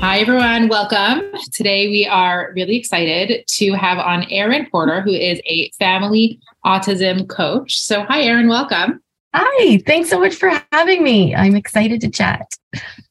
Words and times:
Hi, 0.00 0.20
everyone. 0.20 0.68
Welcome. 0.68 1.32
Today, 1.52 1.88
we 1.88 2.06
are 2.06 2.52
really 2.54 2.76
excited 2.76 3.44
to 3.48 3.72
have 3.72 3.98
on 3.98 4.30
Erin 4.30 4.68
Porter, 4.70 5.00
who 5.00 5.10
is 5.10 5.40
a 5.44 5.70
family 5.70 6.38
autism 6.64 7.28
coach. 7.28 7.76
So, 7.76 8.04
hi, 8.04 8.22
Erin. 8.22 8.46
Welcome. 8.46 9.02
Hi. 9.34 9.78
Thanks 9.78 10.08
so 10.08 10.20
much 10.20 10.36
for 10.36 10.52
having 10.70 11.02
me. 11.02 11.34
I'm 11.34 11.56
excited 11.56 12.00
to 12.02 12.10
chat. 12.10 12.46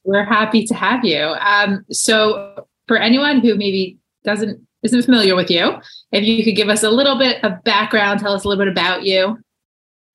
We're 0.05 0.23
happy 0.23 0.65
to 0.65 0.73
have 0.73 1.03
you. 1.03 1.35
Um, 1.41 1.85
so, 1.91 2.65
for 2.87 2.95
anyone 2.95 3.41
who 3.41 3.55
maybe 3.55 3.97
doesn't 4.23 4.65
isn't 4.81 5.03
familiar 5.03 5.35
with 5.35 5.51
you, 5.51 5.73
if 6.13 6.23
you 6.23 6.41
could 6.45 6.55
give 6.55 6.69
us 6.69 6.83
a 6.83 6.89
little 6.89 7.17
bit 7.17 7.43
of 7.43 7.61
background, 7.65 8.21
tell 8.21 8.31
us 8.31 8.45
a 8.45 8.47
little 8.47 8.63
bit 8.63 8.71
about 8.71 9.03
you. 9.03 9.37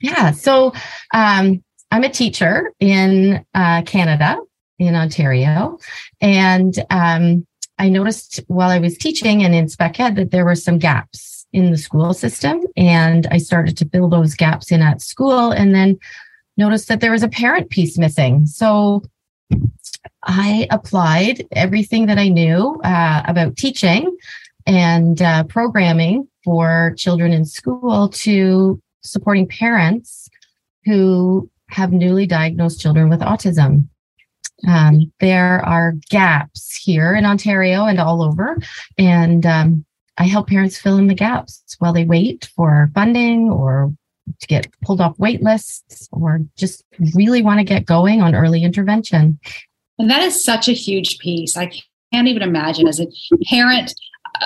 Yeah. 0.00 0.30
So, 0.30 0.72
um, 1.12 1.62
I'm 1.90 2.02
a 2.02 2.08
teacher 2.08 2.72
in 2.80 3.44
uh, 3.52 3.82
Canada 3.82 4.38
in 4.86 4.94
Ontario. 4.94 5.78
And 6.20 6.84
um, 6.90 7.46
I 7.78 7.88
noticed 7.88 8.40
while 8.46 8.70
I 8.70 8.78
was 8.78 8.96
teaching 8.96 9.42
and 9.42 9.54
in 9.54 9.68
spec 9.68 9.98
ed 9.98 10.16
that 10.16 10.30
there 10.30 10.44
were 10.44 10.54
some 10.54 10.78
gaps 10.78 11.46
in 11.52 11.70
the 11.70 11.78
school 11.78 12.14
system. 12.14 12.62
And 12.76 13.26
I 13.30 13.38
started 13.38 13.76
to 13.78 13.88
fill 13.88 14.08
those 14.08 14.34
gaps 14.34 14.72
in 14.72 14.82
at 14.82 15.02
school 15.02 15.50
and 15.50 15.74
then 15.74 15.98
noticed 16.56 16.88
that 16.88 17.00
there 17.00 17.12
was 17.12 17.22
a 17.22 17.28
parent 17.28 17.70
piece 17.70 17.98
missing. 17.98 18.46
So 18.46 19.02
I 20.22 20.66
applied 20.70 21.46
everything 21.52 22.06
that 22.06 22.18
I 22.18 22.28
knew 22.28 22.80
uh, 22.84 23.22
about 23.26 23.56
teaching 23.56 24.16
and 24.66 25.20
uh, 25.20 25.44
programming 25.44 26.28
for 26.44 26.94
children 26.96 27.32
in 27.32 27.44
school 27.44 28.08
to 28.08 28.80
supporting 29.02 29.46
parents 29.46 30.28
who 30.84 31.48
have 31.68 31.92
newly 31.92 32.26
diagnosed 32.26 32.80
children 32.80 33.08
with 33.08 33.20
autism. 33.20 33.88
Um, 34.68 35.12
there 35.20 35.64
are 35.64 35.94
gaps 36.08 36.76
here 36.76 37.14
in 37.14 37.24
Ontario 37.24 37.86
and 37.86 37.98
all 37.98 38.22
over. 38.22 38.58
And 38.98 39.44
um, 39.44 39.84
I 40.18 40.24
help 40.24 40.48
parents 40.48 40.78
fill 40.78 40.98
in 40.98 41.06
the 41.06 41.14
gaps 41.14 41.62
while 41.78 41.92
they 41.92 42.04
wait 42.04 42.48
for 42.54 42.90
funding 42.94 43.50
or 43.50 43.92
to 44.40 44.46
get 44.46 44.68
pulled 44.82 45.00
off 45.00 45.18
wait 45.18 45.42
lists 45.42 46.08
or 46.12 46.40
just 46.56 46.84
really 47.14 47.42
want 47.42 47.58
to 47.58 47.64
get 47.64 47.86
going 47.86 48.22
on 48.22 48.34
early 48.34 48.62
intervention. 48.62 49.38
And 49.98 50.10
that 50.10 50.22
is 50.22 50.42
such 50.42 50.68
a 50.68 50.72
huge 50.72 51.18
piece. 51.18 51.56
I 51.56 51.70
can't 52.12 52.28
even 52.28 52.42
imagine 52.42 52.86
as 52.86 53.00
a 53.00 53.06
parent 53.48 53.94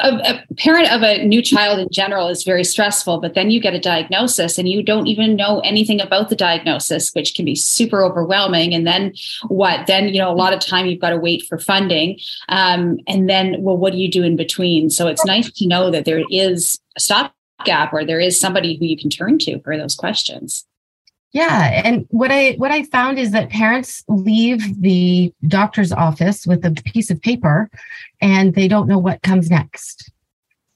a, 0.03 0.41
a, 0.51 0.55
parent 0.57 0.91
of 0.93 1.03
a 1.03 1.25
new 1.25 1.43
child 1.43 1.79
in 1.79 1.89
general 1.91 2.29
is 2.29 2.45
very 2.45 2.65
stressful, 2.65 3.21
but 3.21 3.35
then 3.35 3.51
you 3.51 3.61
get 3.61 3.75
a 3.75 3.81
diagnosis 3.81 4.59
and 4.59 4.69
you 4.69 4.83
don't 4.83 5.07
even 5.07 5.37
know 5.37 5.61
anything 5.61 6.01
about 6.01 6.29
the 6.29 6.37
diagnosis, 6.37 7.11
which 7.13 7.35
can 7.35 7.45
be 7.45 7.55
super 7.55 8.03
overwhelming. 8.03 8.75
And 8.75 8.87
then 8.87 9.15
what? 9.49 9.87
Then, 9.87 10.09
you 10.09 10.19
know, 10.19 10.31
a 10.31 10.35
lot 10.35 10.53
of 10.53 10.61
time 10.61 10.87
you've 10.87 11.01
got 11.01 11.11
to 11.11 11.19
wait 11.19 11.45
for 11.47 11.59
funding. 11.59 12.19
Um, 12.49 12.99
and 13.07 13.29
then, 13.29 13.57
well, 13.61 13.77
what 13.77 13.93
do 13.93 13.99
you 13.99 14.11
do 14.11 14.23
in 14.23 14.37
between? 14.37 14.91
So 14.91 15.07
it's 15.07 15.25
nice 15.25 15.51
to 15.53 15.67
know 15.67 15.91
that 15.91 16.05
there 16.05 16.25
is 16.31 16.79
a 16.97 17.01
stopgap 17.01 17.93
or 17.93 18.05
there 18.05 18.21
is 18.21 18.41
somebody 18.41 18.77
who 18.77 18.87
you 18.87 18.97
can 18.97 19.11
turn 19.11 19.39
to 19.41 19.61
for 19.61 19.77
those 19.77 19.95
questions. 19.95 20.65
Yeah, 21.33 21.83
and 21.85 22.07
what 22.11 22.31
I 22.31 22.53
what 22.53 22.71
I 22.71 22.85
found 22.85 23.19
is 23.19 23.33
that 23.33 23.51
parents 23.51 24.03
leave 24.09 24.81
the 24.81 25.33
doctor's 25.49 25.93
office 25.93 26.47
with 26.47 26.65
a 26.65 26.71
piece 26.71 27.11
of 27.11 27.21
paper, 27.21 27.69
and 28.21 28.55
they 28.55 28.69
don't 28.69 28.89
know 28.89 28.99
what 28.99 29.23
comes 29.23 29.51
next. 29.51 30.11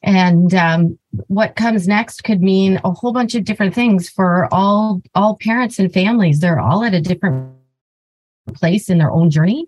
And 0.03 0.55
um, 0.55 0.99
what 1.29 1.57
comes 1.57 1.87
next 1.87 2.25
could 2.25 2.43
mean 2.43 2.81
a 2.85 2.91
whole 2.91 3.13
bunch 3.13 3.35
of 3.35 3.45
different 3.45 3.75
things 3.75 4.09
for 4.09 4.53
all 4.53 5.03
all 5.15 5.37
parents 5.37 5.79
and 5.79 5.93
families. 5.93 6.41
They're 6.41 6.61
all 6.61 6.85
at 6.85 6.95
a 6.95 7.01
different 7.01 7.55
place 8.55 8.91
in 8.91 8.99
their 8.99 9.11
own 9.11 9.31
journey, 9.31 9.67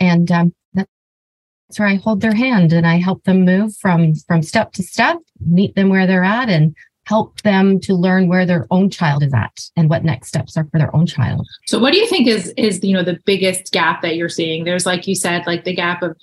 and 0.00 0.30
um, 0.30 0.54
that's 0.74 1.78
where 1.78 1.88
I 1.88 1.96
hold 1.96 2.20
their 2.20 2.34
hand 2.34 2.72
and 2.72 2.86
I 2.86 2.96
help 2.96 3.24
them 3.24 3.44
move 3.44 3.76
from 3.76 4.14
from 4.14 4.42
step 4.42 4.72
to 4.72 4.82
step, 4.82 5.18
meet 5.40 5.74
them 5.74 5.88
where 5.88 6.06
they're 6.06 6.24
at, 6.24 6.48
and 6.48 6.74
help 7.06 7.40
them 7.42 7.78
to 7.80 7.94
learn 7.94 8.28
where 8.28 8.46
their 8.46 8.66
own 8.70 8.90
child 8.90 9.22
is 9.22 9.32
at 9.34 9.52
and 9.76 9.90
what 9.90 10.04
next 10.04 10.28
steps 10.28 10.56
are 10.56 10.64
for 10.64 10.78
their 10.78 10.94
own 10.94 11.06
child. 11.06 11.46
So 11.66 11.78
what 11.78 11.92
do 11.92 11.98
you 11.98 12.06
think 12.06 12.26
is 12.26 12.52
is 12.56 12.82
you 12.82 12.94
know 12.94 13.02
the 13.02 13.18
biggest 13.24 13.72
gap 13.72 14.02
that 14.02 14.16
you're 14.16 14.28
seeing? 14.28 14.64
There's 14.64 14.86
like 14.86 15.06
you 15.06 15.14
said 15.14 15.46
like 15.46 15.64
the 15.64 15.74
gap 15.74 16.02
of 16.02 16.16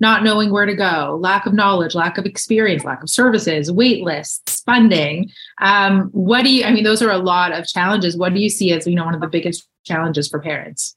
not 0.00 0.22
knowing 0.22 0.52
where 0.52 0.66
to 0.66 0.76
go, 0.76 1.18
lack 1.20 1.44
of 1.46 1.52
knowledge, 1.52 1.94
lack 1.94 2.18
of 2.18 2.24
experience, 2.24 2.84
lack 2.84 3.02
of 3.02 3.10
services, 3.10 3.72
wait 3.72 4.04
lists, 4.04 4.62
funding. 4.62 5.28
Um, 5.60 6.08
what 6.12 6.44
do 6.44 6.54
you 6.54 6.64
I 6.64 6.72
mean 6.72 6.84
those 6.84 7.02
are 7.02 7.10
a 7.10 7.18
lot 7.18 7.52
of 7.52 7.66
challenges. 7.66 8.16
What 8.16 8.34
do 8.34 8.40
you 8.40 8.48
see 8.48 8.72
as 8.72 8.86
you 8.86 8.94
know 8.94 9.04
one 9.04 9.14
of 9.14 9.20
the 9.20 9.28
biggest 9.28 9.66
challenges 9.84 10.28
for 10.28 10.40
parents? 10.40 10.96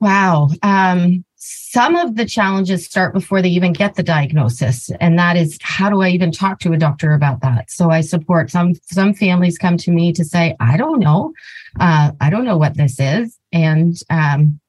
Wow. 0.00 0.50
Um, 0.62 1.24
some 1.38 1.94
of 1.94 2.16
the 2.16 2.24
challenges 2.24 2.84
start 2.84 3.14
before 3.14 3.40
they 3.40 3.48
even 3.48 3.72
get 3.72 3.94
the 3.94 4.02
diagnosis. 4.02 4.90
And 5.00 5.18
that 5.18 5.36
is 5.36 5.58
how 5.62 5.88
do 5.88 6.02
i 6.02 6.08
even 6.08 6.32
talk 6.32 6.58
to 6.60 6.72
a 6.72 6.78
doctor 6.78 7.12
about 7.12 7.40
that? 7.42 7.70
So 7.70 7.90
i 7.90 8.00
support 8.00 8.50
some 8.50 8.74
some 8.82 9.14
families 9.14 9.58
come 9.58 9.76
to 9.78 9.90
me 9.90 10.12
to 10.12 10.24
say 10.24 10.56
i 10.60 10.76
don't 10.76 11.00
know 11.00 11.32
uh, 11.80 12.12
i 12.20 12.28
don't 12.30 12.44
know 12.44 12.58
what 12.58 12.76
this 12.76 12.98
is. 12.98 13.38
And 13.52 13.96
um, 14.10 14.60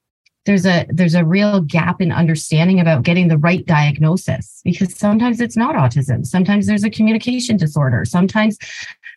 there's 0.45 0.65
a 0.65 0.85
there's 0.89 1.15
a 1.15 1.25
real 1.25 1.61
gap 1.61 2.01
in 2.01 2.11
understanding 2.11 2.79
about 2.79 3.03
getting 3.03 3.27
the 3.27 3.37
right 3.37 3.65
diagnosis 3.65 4.61
because 4.63 4.97
sometimes 4.97 5.41
it's 5.41 5.57
not 5.57 5.75
autism. 5.75 6.25
Sometimes 6.25 6.65
there's 6.65 6.83
a 6.83 6.89
communication 6.89 7.57
disorder. 7.57 8.05
Sometimes 8.05 8.57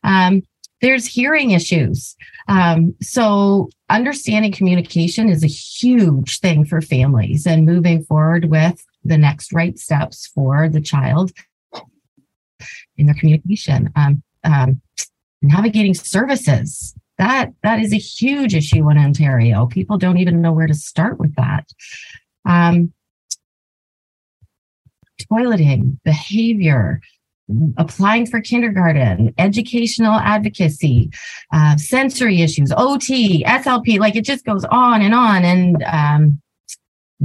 um, 0.05 0.43
there's 0.83 1.07
hearing 1.07 1.53
issues. 1.53 2.15
Um, 2.49 2.95
so 3.01 3.71
understanding 3.89 4.53
communication 4.53 5.31
is 5.31 5.43
a 5.43 5.49
huge 5.49 6.41
thing 6.41 6.65
for 6.65 6.81
families 6.81 7.47
and 7.47 7.65
moving 7.65 8.05
forward 8.05 8.47
with 8.47 8.85
the 9.05 9.17
next 9.17 9.53
right 9.53 9.79
steps 9.79 10.27
for 10.27 10.69
the 10.69 10.81
child 10.81 11.33
in 12.97 13.07
their 13.07 13.15
communication. 13.15 13.91
Um, 13.97 14.23
um, 14.45 14.83
navigating 15.41 15.95
services 15.95 16.95
that 17.19 17.51
that 17.63 17.81
is 17.81 17.93
a 17.93 17.99
huge 17.99 18.55
issue 18.55 18.91
in 18.91 18.99
Ontario. 18.99 19.67
People 19.67 19.99
don't 19.99 20.19
even 20.19 20.41
know 20.41 20.53
where 20.53 20.67
to 20.67 20.75
start 20.75 21.19
with 21.19 21.35
that. 21.37 21.69
Um, 22.45 22.93
toileting, 25.31 25.99
behavior, 26.05 27.01
applying 27.77 28.27
for 28.27 28.41
kindergarten, 28.41 29.35
educational 29.39 30.15
advocacy, 30.15 31.11
uh, 31.53 31.77
sensory 31.77 32.43
issues, 32.43 32.73
OT, 32.77 33.45
SLP, 33.45 33.99
like 33.99 34.17
it 34.17 34.25
just 34.25 34.45
goes 34.45 34.65
on 34.67 35.03
and 35.03 35.15
on. 35.15 35.45
And 35.45 35.83
um, 35.85 36.43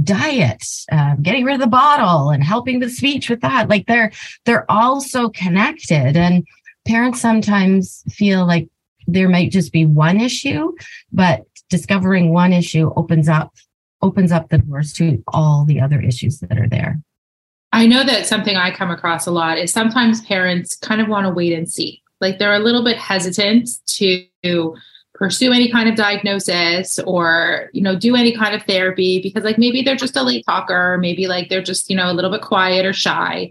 diet, 0.02 0.62
uh, 0.92 1.16
getting 1.22 1.44
rid 1.44 1.54
of 1.54 1.60
the 1.60 1.66
bottle, 1.66 2.30
and 2.30 2.42
helping 2.42 2.80
with 2.80 2.92
speech 2.92 3.30
with 3.30 3.40
that. 3.40 3.68
Like 3.68 3.86
they're 3.86 4.12
they're 4.44 4.70
all 4.70 5.00
so 5.00 5.30
connected, 5.30 6.16
and 6.16 6.46
parents 6.86 7.20
sometimes 7.20 8.02
feel 8.10 8.46
like 8.46 8.68
there 9.06 9.28
might 9.28 9.50
just 9.50 9.72
be 9.72 9.86
one 9.86 10.20
issue, 10.20 10.72
but 11.12 11.42
discovering 11.70 12.32
one 12.32 12.52
issue 12.52 12.92
opens 12.96 13.28
up 13.28 13.54
opens 14.00 14.30
up 14.30 14.48
the 14.48 14.58
doors 14.58 14.92
to 14.92 15.22
all 15.28 15.64
the 15.64 15.80
other 15.80 16.00
issues 16.00 16.38
that 16.40 16.58
are 16.58 16.68
there. 16.68 17.00
I 17.72 17.86
know 17.86 18.04
that 18.04 18.26
something 18.26 18.56
I 18.56 18.70
come 18.70 18.90
across 18.90 19.26
a 19.26 19.30
lot 19.30 19.58
is 19.58 19.72
sometimes 19.72 20.22
parents 20.22 20.76
kind 20.76 21.00
of 21.00 21.08
want 21.08 21.26
to 21.26 21.32
wait 21.32 21.52
and 21.52 21.70
see. 21.70 22.02
Like 22.20 22.38
they're 22.38 22.54
a 22.54 22.60
little 22.60 22.82
bit 22.82 22.96
hesitant 22.96 23.68
to 23.86 24.74
pursue 25.14 25.52
any 25.52 25.70
kind 25.70 25.88
of 25.88 25.96
diagnosis 25.96 26.98
or 27.00 27.70
you 27.72 27.82
know 27.82 27.98
do 27.98 28.14
any 28.14 28.34
kind 28.34 28.54
of 28.54 28.62
therapy 28.62 29.20
because 29.20 29.42
like 29.42 29.58
maybe 29.58 29.82
they're 29.82 29.96
just 29.96 30.16
a 30.16 30.22
late 30.22 30.44
talker. 30.46 30.96
Maybe 30.98 31.26
like 31.26 31.48
they're 31.48 31.62
just 31.62 31.90
you 31.90 31.96
know 31.96 32.10
a 32.10 32.14
little 32.14 32.30
bit 32.30 32.42
quiet 32.42 32.86
or 32.86 32.92
shy. 32.92 33.50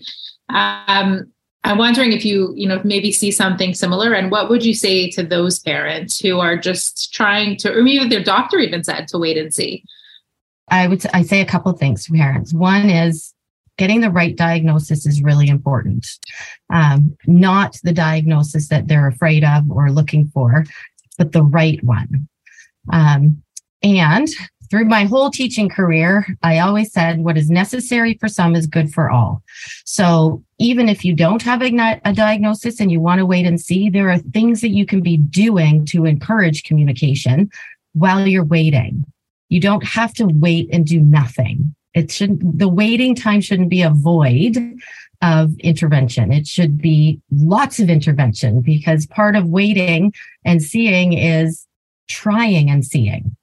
Um 0.50 1.32
i'm 1.64 1.80
wondering 1.80 2.14
if 2.14 2.24
you 2.24 2.54
you 2.56 2.68
know 2.68 2.80
maybe 2.84 3.12
see 3.12 3.32
something 3.32 3.74
similar 3.74 4.14
and 4.14 4.32
what 4.32 4.48
would 4.48 4.64
you 4.64 4.74
say 4.74 5.10
to 5.10 5.24
those 5.24 5.60
parents 5.60 6.20
who 6.20 6.40
are 6.40 6.56
just 6.56 7.12
trying 7.14 7.58
to 7.58 7.74
or 7.74 7.84
maybe 7.84 8.08
their 8.08 8.24
doctor 8.24 8.60
even 8.60 8.84
said 8.84 9.08
to 9.08 9.18
wait 9.18 9.38
and 9.38 9.54
see? 9.54 9.84
I 10.70 10.88
would 10.88 11.06
i 11.14 11.22
say 11.22 11.42
a 11.42 11.46
couple 11.46 11.72
of 11.72 11.80
things 11.80 12.06
to 12.06 12.14
parents. 12.14 12.54
One 12.54 12.90
is 12.90 13.34
getting 13.78 14.02
the 14.02 14.12
right 14.12 14.36
diagnosis 14.36 15.06
is 15.06 15.22
really 15.22 15.48
important. 15.48 16.08
Um, 16.72 17.16
not 17.26 17.78
the 17.84 17.94
diagnosis 17.94 18.68
that 18.70 18.88
they're 18.88 19.08
afraid 19.08 19.44
of 19.44 19.70
or 19.70 19.92
looking 19.92 20.28
for, 20.28 20.66
but 21.18 21.32
the 21.32 21.44
right 21.44 21.84
one. 21.84 22.28
Um, 22.92 23.42
and 23.84 24.28
through 24.70 24.86
my 24.86 25.06
whole 25.06 25.30
teaching 25.30 25.70
career, 25.70 26.26
I 26.44 26.60
always 26.60 26.92
said 26.92 27.20
what 27.20 27.38
is 27.38 27.50
necessary 27.50 28.18
for 28.20 28.28
some 28.28 28.56
is 28.56 28.68
good 28.68 28.94
for 28.94 29.10
all. 29.10 29.44
So 29.86 30.44
even 30.60 30.90
if 30.90 31.06
you 31.06 31.16
don't 31.16 31.42
have 31.42 31.62
a, 31.62 32.02
a, 32.04 32.14
diagnosis 32.14 32.80
and 32.80 32.92
you 32.92 33.00
want 33.00 33.20
to 33.20 33.26
wait 33.26 33.46
and 33.46 33.62
see, 33.62 33.90
there 33.90 34.10
are 34.10 34.18
things 34.18 34.62
that 34.62 34.72
you 34.72 34.86
can 34.86 35.02
be 35.02 35.18
doing 35.18 35.86
to 35.86 36.06
encourage 36.06 36.64
communication 36.64 37.50
while 37.94 38.28
you're 38.28 38.44
waiting. 38.44 39.06
You 39.50 39.62
don't 39.62 39.86
have 39.86 40.14
to 40.16 40.26
wait 40.26 40.70
and 40.74 40.86
do 40.86 41.00
nothing. 41.00 41.74
It 41.98 42.12
shouldn't, 42.12 42.60
the 42.60 42.70
waiting 42.70 43.16
time 43.16 43.42
shouldn't 43.42 43.70
be 43.70 43.82
a 43.82 43.90
void 43.90 44.58
of 45.22 45.58
intervention. 45.60 46.32
It 46.32 46.46
should 46.46 46.78
be 46.78 47.20
lots 47.32 47.80
of 47.80 47.90
intervention 47.90 48.62
because 48.62 49.08
part 49.08 49.36
of 49.36 49.48
waiting 49.48 50.14
and 50.46 50.62
seeing 50.62 51.14
is 51.14 51.66
trying 52.08 52.70
and 52.70 52.86
seeing. 52.86 53.36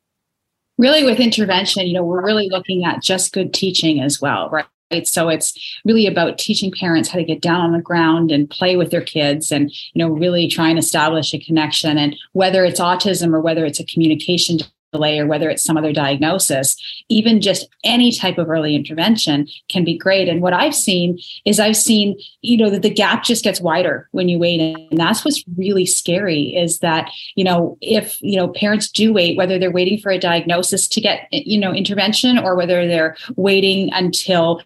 Really, 0.78 1.04
with 1.04 1.20
intervention, 1.20 1.86
you 1.86 1.94
know, 1.94 2.04
we're 2.04 2.24
really 2.24 2.48
looking 2.48 2.84
at 2.84 3.02
just 3.02 3.32
good 3.32 3.52
teaching 3.52 4.00
as 4.00 4.20
well, 4.20 4.48
right? 4.50 4.66
So 5.04 5.28
it's 5.28 5.80
really 5.84 6.06
about 6.06 6.38
teaching 6.38 6.70
parents 6.70 7.08
how 7.08 7.18
to 7.18 7.24
get 7.24 7.40
down 7.40 7.60
on 7.60 7.72
the 7.72 7.80
ground 7.80 8.30
and 8.30 8.48
play 8.48 8.76
with 8.76 8.90
their 8.90 9.02
kids 9.02 9.50
and, 9.50 9.70
you 9.92 9.98
know, 9.98 10.08
really 10.08 10.46
try 10.46 10.68
and 10.68 10.78
establish 10.78 11.34
a 11.34 11.38
connection. 11.38 11.98
And 11.98 12.16
whether 12.32 12.64
it's 12.64 12.78
autism 12.80 13.34
or 13.34 13.40
whether 13.40 13.64
it's 13.64 13.80
a 13.80 13.86
communication 13.86 14.60
delay 14.94 15.19
or 15.19 15.26
whether 15.26 15.50
it's 15.50 15.62
some 15.62 15.76
other 15.76 15.93
diagnosis, 15.93 16.76
even 17.08 17.41
just 17.41 17.69
any 17.82 18.12
type 18.12 18.38
of 18.38 18.49
early 18.49 18.75
intervention 18.75 19.46
can 19.69 19.85
be 19.85 19.99
great. 19.99 20.29
And 20.29 20.41
what 20.41 20.52
I've 20.52 20.75
seen 20.75 21.19
is 21.44 21.61
I've 21.61 21.76
seen, 21.76 22.17
you 22.41 22.56
know, 22.56 22.70
that 22.70 22.82
the 22.82 22.91
gap 22.91 23.25
just 23.25 23.44
gets 23.44 23.61
wider 23.61 24.08
when 24.12 24.29
you 24.29 24.38
wait. 24.38 24.61
And 24.61 24.99
that's 24.99 25.25
what's 25.25 25.43
really 25.56 25.85
scary 25.85 26.55
is 26.56 26.79
that, 26.79 27.11
you 27.35 27.44
know, 27.44 27.76
if, 27.81 28.19
you 28.23 28.37
know, 28.37 28.49
parents 28.49 28.91
do 28.91 29.12
wait, 29.12 29.37
whether 29.37 29.58
they're 29.58 29.70
waiting 29.70 29.99
for 29.99 30.12
a 30.12 30.19
diagnosis 30.19 30.87
to 30.88 31.00
get, 31.00 31.29
you 31.32 31.58
know, 31.58 31.73
intervention 31.73 32.38
or 32.38 32.55
whether 32.55 32.87
they're 32.87 33.17
waiting 33.37 33.93
until 33.93 34.62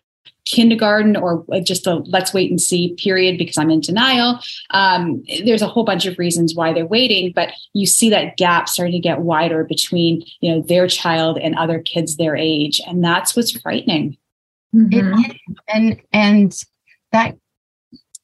kindergarten 0.49 1.17
or 1.17 1.45
just 1.63 1.87
a 1.87 1.97
let's 2.07 2.33
wait 2.33 2.51
and 2.51 2.61
see 2.61 2.95
period 2.95 3.39
because 3.39 3.59
I'm 3.59 3.71
in 3.71 3.81
denial. 3.81 4.41
Um, 4.71 5.23
there's 5.45 5.63
a 5.63 5.69
whole 5.69 5.85
bunch 5.85 6.07
of 6.07 6.19
reasons 6.19 6.55
why 6.55 6.73
they're 6.73 6.87
waiting, 6.87 7.33
but 7.35 7.51
you 7.75 7.87
see 7.87 8.11
that 8.11 8.37
gap 8.37 8.69
starting 8.69 8.95
to 8.95 8.99
get 8.99 9.21
wider 9.21 9.65
between 9.65 10.23
you 10.41 10.55
know 10.55 10.63
their 10.63 10.89
child 10.89 11.39
and 11.39 11.55
other 11.57 11.81
kids 11.81 12.17
their 12.17 12.35
age, 12.35 12.81
and 12.87 13.05
that's 13.05 13.37
what's 13.37 13.53
frightening. 13.61 14.17
Mm-hmm. 14.75 15.23
and 15.69 16.01
and 16.13 16.55
that 17.13 17.37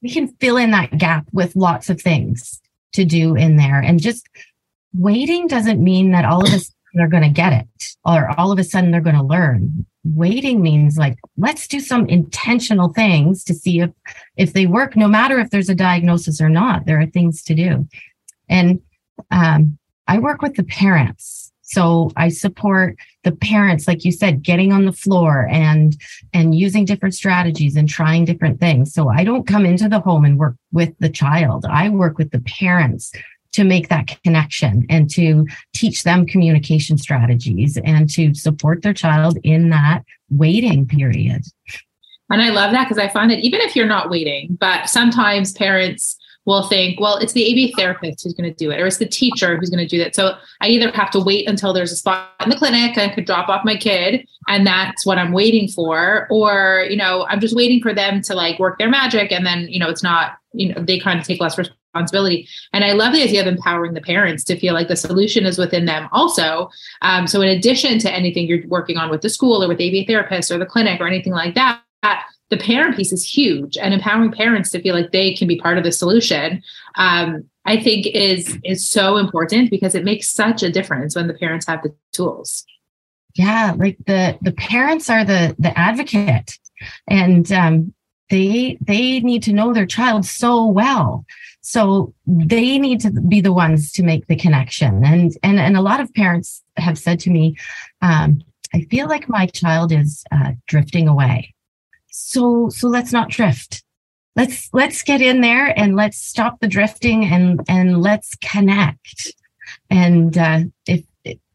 we 0.02 0.10
can 0.10 0.28
fill 0.40 0.58
in 0.58 0.72
that 0.72 0.98
gap 0.98 1.26
with 1.32 1.56
lots 1.56 1.88
of 1.88 2.00
things 2.00 2.60
to 2.92 3.04
do 3.04 3.34
in 3.34 3.56
there, 3.56 3.80
and 3.80 4.00
just 4.00 4.26
waiting 4.94 5.46
doesn't 5.46 5.82
mean 5.82 6.12
that 6.12 6.24
all 6.24 6.46
of 6.46 6.52
us 6.52 6.72
they're 6.94 7.08
going 7.08 7.24
to 7.24 7.28
get 7.28 7.52
it 7.52 7.96
or 8.04 8.30
all 8.38 8.52
of 8.52 8.58
a 8.58 8.64
sudden 8.64 8.92
they're 8.92 9.00
going 9.00 9.16
to 9.16 9.22
learn 9.22 9.84
waiting 10.04 10.60
means 10.60 10.98
like 10.98 11.18
let's 11.38 11.66
do 11.66 11.80
some 11.80 12.06
intentional 12.06 12.92
things 12.92 13.42
to 13.44 13.54
see 13.54 13.80
if 13.80 13.90
if 14.36 14.52
they 14.52 14.66
work 14.66 14.96
no 14.96 15.08
matter 15.08 15.38
if 15.38 15.50
there's 15.50 15.70
a 15.70 15.74
diagnosis 15.74 16.40
or 16.40 16.48
not. 16.48 16.86
There 16.86 17.00
are 17.00 17.06
things 17.06 17.42
to 17.44 17.54
do. 17.54 17.88
And 18.48 18.80
um, 19.30 19.78
i 20.06 20.18
work 20.18 20.42
with 20.42 20.54
the 20.54 20.64
parents. 20.64 21.52
So 21.62 22.10
i 22.16 22.28
support 22.28 22.96
the 23.22 23.32
parents 23.32 23.88
like 23.88 24.04
you 24.04 24.12
said 24.12 24.42
getting 24.42 24.72
on 24.72 24.84
the 24.84 24.92
floor 24.92 25.48
and 25.50 25.96
and 26.34 26.54
using 26.54 26.84
different 26.84 27.14
strategies 27.14 27.74
and 27.74 27.88
trying 27.88 28.26
different 28.26 28.60
things. 28.60 28.92
So 28.92 29.08
i 29.08 29.24
don't 29.24 29.46
come 29.46 29.64
into 29.64 29.88
the 29.88 30.00
home 30.00 30.24
and 30.26 30.38
work 30.38 30.56
with 30.72 30.94
the 30.98 31.08
child. 31.08 31.64
I 31.64 31.88
work 31.88 32.18
with 32.18 32.30
the 32.30 32.40
parents 32.40 33.10
to 33.54 33.64
make 33.64 33.88
that 33.88 34.20
connection 34.22 34.84
and 34.90 35.08
to 35.10 35.46
teach 35.74 36.02
them 36.02 36.26
communication 36.26 36.98
strategies 36.98 37.76
and 37.84 38.10
to 38.10 38.34
support 38.34 38.82
their 38.82 38.94
child 38.94 39.38
in 39.44 39.70
that 39.70 40.02
waiting 40.30 40.86
period. 40.86 41.42
And 42.30 42.42
I 42.42 42.50
love 42.50 42.72
that 42.72 42.84
because 42.84 42.98
I 42.98 43.08
find 43.08 43.30
that 43.30 43.40
even 43.40 43.60
if 43.60 43.76
you're 43.76 43.86
not 43.86 44.10
waiting, 44.10 44.56
but 44.60 44.88
sometimes 44.88 45.52
parents 45.52 46.16
will 46.46 46.62
think, 46.62 47.00
well, 47.00 47.16
it's 47.16 47.32
the 47.32 47.50
ABA 47.50 47.76
therapist 47.76 48.22
who's 48.22 48.34
going 48.34 48.50
to 48.50 48.56
do 48.56 48.70
it, 48.70 48.80
or 48.80 48.86
it's 48.86 48.98
the 48.98 49.06
teacher 49.06 49.56
who's 49.56 49.70
going 49.70 49.86
to 49.86 49.88
do 49.88 50.02
that. 50.02 50.14
So 50.14 50.34
I 50.60 50.68
either 50.68 50.90
have 50.90 51.10
to 51.12 51.20
wait 51.20 51.48
until 51.48 51.72
there's 51.72 51.92
a 51.92 51.96
spot 51.96 52.30
in 52.40 52.50
the 52.50 52.56
clinic 52.56 52.98
and 52.98 53.10
I 53.10 53.14
could 53.14 53.24
drop 53.24 53.48
off 53.48 53.64
my 53.64 53.76
kid, 53.76 54.26
and 54.48 54.66
that's 54.66 55.06
what 55.06 55.16
I'm 55.16 55.32
waiting 55.32 55.68
for, 55.68 56.26
or 56.30 56.86
you 56.90 56.96
know, 56.96 57.24
I'm 57.28 57.40
just 57.40 57.56
waiting 57.56 57.80
for 57.80 57.94
them 57.94 58.20
to 58.22 58.34
like 58.34 58.58
work 58.58 58.78
their 58.78 58.90
magic, 58.90 59.32
and 59.32 59.46
then 59.46 59.68
you 59.68 59.78
know, 59.78 59.88
it's 59.88 60.02
not, 60.02 60.32
you 60.52 60.74
know, 60.74 60.82
they 60.82 60.98
kind 60.98 61.18
of 61.18 61.26
take 61.26 61.40
less 61.40 61.56
responsibility. 61.56 61.80
And 62.72 62.84
I 62.84 62.92
love 62.92 63.12
the 63.12 63.22
idea 63.22 63.40
of 63.40 63.46
empowering 63.46 63.94
the 63.94 64.00
parents 64.00 64.44
to 64.44 64.58
feel 64.58 64.74
like 64.74 64.88
the 64.88 64.96
solution 64.96 65.46
is 65.46 65.58
within 65.58 65.84
them 65.84 66.08
also. 66.12 66.70
Um, 67.02 67.26
so 67.26 67.40
in 67.40 67.48
addition 67.48 67.98
to 68.00 68.10
anything 68.10 68.46
you're 68.46 68.66
working 68.66 68.96
on 68.96 69.10
with 69.10 69.22
the 69.22 69.30
school 69.30 69.62
or 69.62 69.68
with 69.68 69.78
the 69.78 69.88
ABA 69.88 70.06
therapist 70.06 70.50
or 70.50 70.58
the 70.58 70.66
clinic 70.66 71.00
or 71.00 71.06
anything 71.06 71.32
like 71.32 71.54
that, 71.54 71.80
the 72.50 72.56
parent 72.58 72.96
piece 72.96 73.12
is 73.12 73.24
huge 73.24 73.76
and 73.76 73.94
empowering 73.94 74.30
parents 74.30 74.70
to 74.70 74.80
feel 74.80 74.94
like 74.94 75.12
they 75.12 75.34
can 75.34 75.48
be 75.48 75.58
part 75.58 75.78
of 75.78 75.84
the 75.84 75.92
solution 75.92 76.62
um, 76.96 77.44
i 77.64 77.76
think 77.76 78.06
is 78.06 78.58
is 78.64 78.86
so 78.86 79.16
important 79.16 79.70
because 79.70 79.94
it 79.94 80.04
makes 80.04 80.28
such 80.28 80.62
a 80.62 80.70
difference 80.70 81.16
when 81.16 81.26
the 81.26 81.34
parents 81.34 81.66
have 81.66 81.82
the 81.82 81.94
tools. 82.12 82.64
Yeah 83.34 83.74
like 83.76 83.96
the 84.06 84.38
the 84.42 84.52
parents 84.52 85.10
are 85.10 85.24
the 85.24 85.56
the 85.58 85.76
advocate 85.76 86.58
and 87.08 87.50
um, 87.50 87.94
they 88.30 88.78
they 88.80 89.20
need 89.20 89.42
to 89.44 89.52
know 89.52 89.72
their 89.72 89.86
child 89.86 90.24
so 90.24 90.66
well 90.66 91.24
so 91.66 92.12
they 92.26 92.78
need 92.78 93.00
to 93.00 93.10
be 93.10 93.40
the 93.40 93.52
ones 93.52 93.90
to 93.92 94.02
make 94.02 94.26
the 94.26 94.36
connection. 94.36 95.02
And 95.02 95.32
and 95.42 95.58
and 95.58 95.78
a 95.78 95.80
lot 95.80 95.98
of 95.98 96.12
parents 96.12 96.62
have 96.76 96.98
said 96.98 97.18
to 97.20 97.30
me 97.30 97.56
um, 98.02 98.42
i 98.74 98.82
feel 98.90 99.08
like 99.08 99.28
my 99.30 99.46
child 99.46 99.90
is 99.90 100.24
uh, 100.30 100.52
drifting 100.68 101.08
away. 101.08 101.54
So 102.10 102.68
so 102.68 102.88
let's 102.88 103.12
not 103.12 103.30
drift. 103.30 103.82
Let's 104.36 104.68
let's 104.74 105.02
get 105.02 105.22
in 105.22 105.40
there 105.40 105.72
and 105.78 105.96
let's 105.96 106.18
stop 106.18 106.60
the 106.60 106.68
drifting 106.68 107.24
and 107.24 107.60
and 107.66 108.02
let's 108.02 108.36
connect. 108.36 109.32
And 109.88 110.36
uh, 110.36 110.60
if 110.86 111.04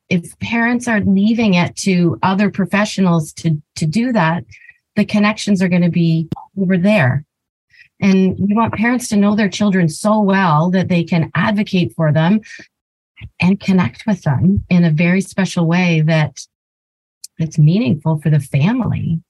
if 0.10 0.40
parents 0.40 0.88
are 0.88 1.02
leaving 1.02 1.54
it 1.54 1.76
to 1.86 2.18
other 2.24 2.50
professionals 2.50 3.32
to 3.34 3.62
to 3.76 3.86
do 3.86 4.12
that 4.14 4.44
the 4.96 5.06
connections 5.06 5.62
are 5.62 5.70
going 5.70 5.84
to 5.84 5.90
be 5.92 6.28
over 6.60 6.78
there 6.78 7.24
and 8.02 8.38
we 8.40 8.54
want 8.54 8.74
parents 8.74 9.10
to 9.10 9.18
know 9.18 9.36
their 9.36 9.50
children 9.50 9.90
so 9.90 10.22
well 10.22 10.70
that 10.72 10.88
they 10.88 11.04
can 11.04 11.32
advocate 11.36 11.94
for 11.96 12.14
them 12.14 12.42
and 13.40 13.60
connect 13.60 14.04
with 14.08 14.22
them 14.24 14.64
in 14.70 14.86
a 14.86 14.92
very 14.92 15.22
special 15.22 15.66
way 15.66 16.02
that 16.02 16.46
that's 17.38 17.58
meaningful 17.58 18.20
for 18.20 18.30
the 18.30 18.40
family. 18.40 19.22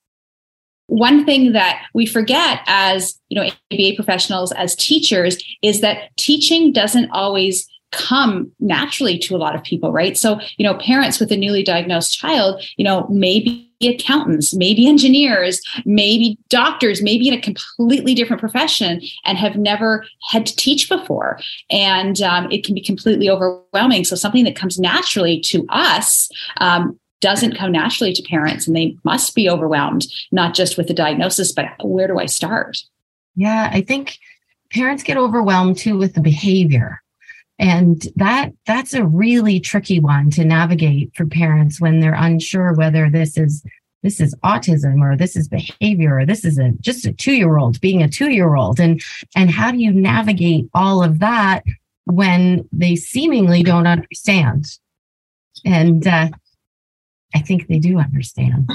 One 0.87 1.25
thing 1.25 1.53
that 1.53 1.85
we 1.93 2.07
forget 2.07 2.61
as, 2.65 3.19
you 3.29 3.39
know, 3.39 3.47
ABA 3.71 3.95
professionals, 3.95 4.51
as 4.53 4.75
teachers, 4.75 5.37
is 5.61 5.81
that 5.81 6.09
teaching 6.17 6.71
doesn't 6.71 7.11
always 7.11 7.67
come 7.91 8.51
naturally 8.59 9.17
to 9.19 9.35
a 9.35 9.37
lot 9.37 9.55
of 9.55 9.63
people, 9.63 9.91
right? 9.91 10.17
So, 10.17 10.39
you 10.57 10.63
know, 10.63 10.75
parents 10.75 11.19
with 11.19 11.31
a 11.31 11.37
newly 11.37 11.63
diagnosed 11.63 12.17
child, 12.17 12.63
you 12.77 12.83
know, 12.83 13.07
maybe 13.09 13.68
accountants, 13.87 14.53
maybe 14.53 14.87
engineers, 14.87 15.61
maybe 15.85 16.37
doctors, 16.49 17.01
maybe 17.01 17.27
in 17.27 17.33
a 17.33 17.41
completely 17.41 18.13
different 18.13 18.39
profession 18.39 19.01
and 19.25 19.37
have 19.37 19.55
never 19.55 20.05
had 20.29 20.45
to 20.45 20.55
teach 20.55 20.89
before. 20.89 21.39
And 21.69 22.21
um, 22.21 22.51
it 22.51 22.65
can 22.65 22.75
be 22.75 22.81
completely 22.81 23.29
overwhelming. 23.29 24.03
So, 24.03 24.15
something 24.15 24.43
that 24.43 24.55
comes 24.55 24.79
naturally 24.79 25.39
to 25.41 25.65
us 25.69 26.29
um, 26.57 26.99
doesn't 27.21 27.57
come 27.57 27.71
naturally 27.71 28.13
to 28.13 28.23
parents, 28.23 28.67
and 28.67 28.75
they 28.75 28.95
must 29.03 29.35
be 29.35 29.49
overwhelmed, 29.49 30.07
not 30.31 30.53
just 30.53 30.77
with 30.77 30.87
the 30.87 30.93
diagnosis, 30.93 31.51
but 31.51 31.65
where 31.83 32.07
do 32.07 32.17
I 32.19 32.25
start? 32.25 32.77
Yeah, 33.35 33.69
I 33.71 33.81
think 33.81 34.19
parents 34.71 35.03
get 35.03 35.17
overwhelmed 35.17 35.77
too 35.77 35.97
with 35.97 36.13
the 36.13 36.21
behavior 36.21 37.01
and 37.59 38.07
that 38.15 38.51
that's 38.65 38.93
a 38.93 39.05
really 39.05 39.59
tricky 39.59 39.99
one 39.99 40.29
to 40.31 40.45
navigate 40.45 41.11
for 41.15 41.25
parents 41.25 41.79
when 41.79 41.99
they're 41.99 42.13
unsure 42.13 42.73
whether 42.73 43.09
this 43.09 43.37
is 43.37 43.63
this 44.01 44.21
is 44.21 44.33
autism 44.45 45.01
or 45.01 45.17
this 45.17 45.35
is 45.35 45.49
behavior 45.49 46.17
or 46.17 46.25
this 46.25 46.45
is 46.45 46.57
a 46.57 46.71
just 46.79 47.05
a 47.05 47.11
2-year-old 47.11 47.79
being 47.81 48.01
a 48.01 48.07
2-year-old 48.07 48.79
and 48.79 49.01
and 49.35 49.51
how 49.51 49.71
do 49.71 49.77
you 49.77 49.91
navigate 49.91 50.69
all 50.73 51.03
of 51.03 51.19
that 51.19 51.63
when 52.05 52.67
they 52.71 52.95
seemingly 52.95 53.61
don't 53.61 53.87
understand 53.87 54.65
and 55.65 56.07
uh, 56.07 56.29
I 57.35 57.39
think 57.39 57.67
they 57.67 57.79
do 57.79 57.99
understand. 57.99 58.69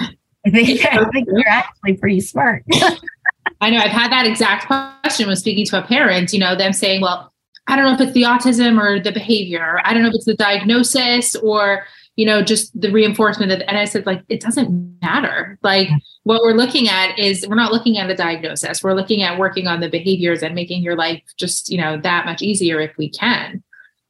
I 0.46 0.50
think, 0.50 0.84
I 0.92 1.04
think 1.10 1.28
you're 1.30 1.48
actually 1.48 1.94
pretty 1.94 2.20
smart. 2.20 2.64
I 3.60 3.70
know 3.70 3.78
I've 3.78 3.90
had 3.90 4.12
that 4.12 4.26
exact 4.26 4.66
question 4.66 5.26
when 5.26 5.36
speaking 5.36 5.64
to 5.66 5.78
a 5.78 5.82
parent, 5.82 6.32
you 6.32 6.38
know, 6.38 6.54
them 6.54 6.72
saying, 6.72 7.00
well, 7.00 7.32
I 7.66 7.76
don't 7.76 7.84
know 7.84 7.94
if 7.94 8.00
it's 8.00 8.12
the 8.12 8.22
autism 8.22 8.80
or 8.80 9.00
the 9.00 9.12
behavior. 9.12 9.80
I 9.84 9.94
don't 9.94 10.02
know 10.02 10.08
if 10.08 10.14
it's 10.14 10.26
the 10.26 10.34
diagnosis 10.34 11.34
or, 11.36 11.84
you 12.16 12.26
know, 12.26 12.42
just 12.42 12.78
the 12.78 12.90
reinforcement. 12.90 13.52
Of, 13.52 13.62
and 13.66 13.78
I 13.78 13.86
said, 13.86 14.04
like, 14.06 14.22
it 14.28 14.40
doesn't 14.40 14.98
matter. 15.00 15.58
Like, 15.62 15.88
what 16.24 16.42
we're 16.42 16.52
looking 16.52 16.88
at 16.88 17.18
is 17.18 17.46
we're 17.48 17.54
not 17.54 17.72
looking 17.72 17.96
at 17.98 18.06
the 18.08 18.14
diagnosis. 18.14 18.82
We're 18.82 18.94
looking 18.94 19.22
at 19.22 19.38
working 19.38 19.66
on 19.66 19.80
the 19.80 19.88
behaviors 19.88 20.42
and 20.42 20.54
making 20.54 20.82
your 20.82 20.96
life 20.96 21.22
just, 21.38 21.70
you 21.70 21.78
know, 21.78 21.98
that 22.02 22.26
much 22.26 22.42
easier 22.42 22.80
if 22.80 22.96
we 22.98 23.08
can. 23.08 23.62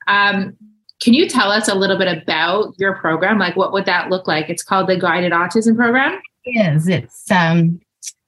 Um, 0.09 0.57
can 1.01 1.15
you 1.15 1.29
tell 1.29 1.51
us 1.51 1.69
a 1.69 1.75
little 1.75 1.99
bit 1.99 2.09
about 2.09 2.75
your 2.79 2.95
program? 2.97 3.39
Like, 3.39 3.57
what 3.57 3.73
would 3.73 3.87
that 3.87 4.11
look 4.11 4.27
like? 4.27 4.49
It's 4.49 4.63
called 4.63 4.89
the 4.89 4.99
Guided 4.99 5.33
Autism 5.33 5.77
Program. 5.77 6.21
It 6.45 6.75
is. 6.75 6.89
It's 6.89 7.31
um, 7.31 7.81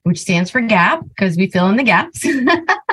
which 0.02 0.20
stands 0.20 0.50
for 0.50 0.60
GAP 0.60 1.02
because 1.08 1.36
we 1.36 1.48
fill 1.48 1.68
in 1.68 1.76
the 1.76 1.82
gaps. 1.82 2.24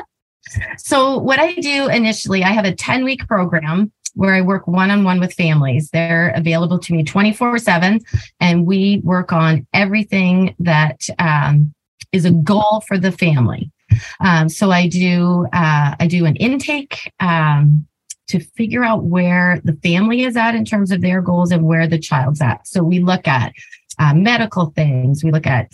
so, 0.77 1.17
what 1.17 1.39
I 1.39 1.53
do 1.55 1.87
initially, 1.89 2.43
I 2.43 2.51
have 2.51 2.65
a 2.65 2.75
10 2.75 3.03
week 3.03 3.27
program 3.27 3.91
where 4.15 4.33
I 4.33 4.41
work 4.41 4.67
one 4.67 4.91
on 4.91 5.03
one 5.03 5.19
with 5.19 5.33
families. 5.33 5.89
They're 5.89 6.33
available 6.35 6.79
to 6.79 6.93
me 6.93 7.03
24 7.03 7.57
7, 7.57 7.99
and 8.39 8.65
we 8.65 9.01
work 9.03 9.31
on 9.31 9.65
everything 9.73 10.55
that 10.59 11.01
um, 11.19 11.73
is 12.11 12.25
a 12.25 12.31
goal 12.31 12.83
for 12.87 12.97
the 12.97 13.11
family. 13.11 13.71
Um, 14.19 14.49
so 14.49 14.71
I 14.71 14.87
do 14.87 15.47
uh, 15.53 15.95
I 15.99 16.07
do 16.07 16.25
an 16.25 16.35
intake 16.37 17.11
um, 17.19 17.87
to 18.27 18.39
figure 18.39 18.83
out 18.83 19.03
where 19.03 19.61
the 19.63 19.73
family 19.83 20.23
is 20.23 20.35
at 20.35 20.55
in 20.55 20.65
terms 20.65 20.91
of 20.91 21.01
their 21.01 21.21
goals 21.21 21.51
and 21.51 21.65
where 21.65 21.87
the 21.87 21.99
child's 21.99 22.41
at. 22.41 22.67
So 22.67 22.83
we 22.83 22.99
look 22.99 23.27
at 23.27 23.53
uh, 23.99 24.13
medical 24.13 24.67
things, 24.67 25.23
we 25.23 25.31
look 25.31 25.47
at 25.47 25.67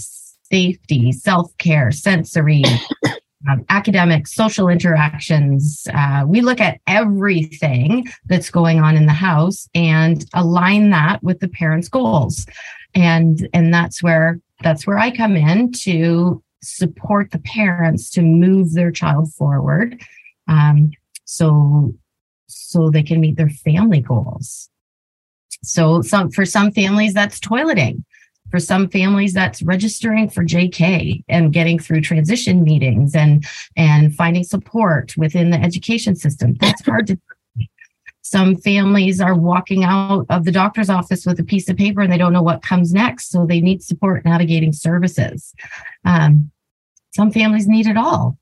safety, 0.51 1.11
self 1.11 1.55
care, 1.57 1.91
sensory, 1.91 2.63
um, 3.47 3.65
academic, 3.69 4.27
social 4.27 4.67
interactions. 4.67 5.87
Uh, 5.93 6.25
we 6.27 6.41
look 6.41 6.59
at 6.59 6.79
everything 6.87 8.07
that's 8.25 8.49
going 8.49 8.79
on 8.79 8.97
in 8.97 9.05
the 9.05 9.13
house 9.13 9.69
and 9.73 10.25
align 10.33 10.89
that 10.89 11.23
with 11.23 11.39
the 11.39 11.47
parents' 11.47 11.87
goals, 11.87 12.45
and 12.95 13.47
and 13.53 13.73
that's 13.73 14.03
where 14.03 14.39
that's 14.61 14.85
where 14.85 14.97
I 14.97 15.15
come 15.15 15.35
in 15.35 15.71
to 15.83 16.43
support 16.61 17.31
the 17.31 17.39
parents 17.39 18.09
to 18.11 18.21
move 18.21 18.73
their 18.73 18.91
child 18.91 19.33
forward. 19.33 20.01
Um, 20.47 20.91
so 21.25 21.93
so 22.47 22.89
they 22.89 23.03
can 23.03 23.21
meet 23.21 23.37
their 23.37 23.49
family 23.49 24.01
goals. 24.01 24.69
So 25.63 26.01
some 26.01 26.31
for 26.31 26.45
some 26.45 26.71
families 26.71 27.13
that's 27.13 27.39
toileting. 27.39 28.03
For 28.51 28.59
some 28.59 28.89
families, 28.89 29.33
that's 29.33 29.61
registering 29.61 30.29
for 30.29 30.43
JK 30.43 31.23
and 31.29 31.53
getting 31.53 31.79
through 31.79 32.01
transition 32.01 32.63
meetings 32.63 33.15
and 33.15 33.45
and 33.75 34.15
finding 34.15 34.43
support 34.43 35.15
within 35.17 35.51
the 35.51 35.59
education 35.59 36.15
system. 36.15 36.55
That's 36.59 36.83
hard 36.85 37.07
to 37.07 37.19
some 38.21 38.57
families 38.57 39.19
are 39.19 39.33
walking 39.33 39.83
out 39.83 40.27
of 40.29 40.45
the 40.45 40.51
doctor's 40.51 40.89
office 40.89 41.25
with 41.25 41.39
a 41.39 41.43
piece 41.43 41.67
of 41.67 41.77
paper 41.77 42.01
and 42.01 42.13
they 42.13 42.17
don't 42.17 42.31
know 42.31 42.43
what 42.43 42.61
comes 42.61 42.93
next. 42.93 43.31
So 43.31 43.47
they 43.47 43.59
need 43.59 43.81
support 43.81 44.23
navigating 44.23 44.71
services. 44.71 45.51
Um, 46.05 46.51
some 47.15 47.31
families 47.31 47.67
need 47.67 47.87
it 47.87 47.97
all. 47.97 48.37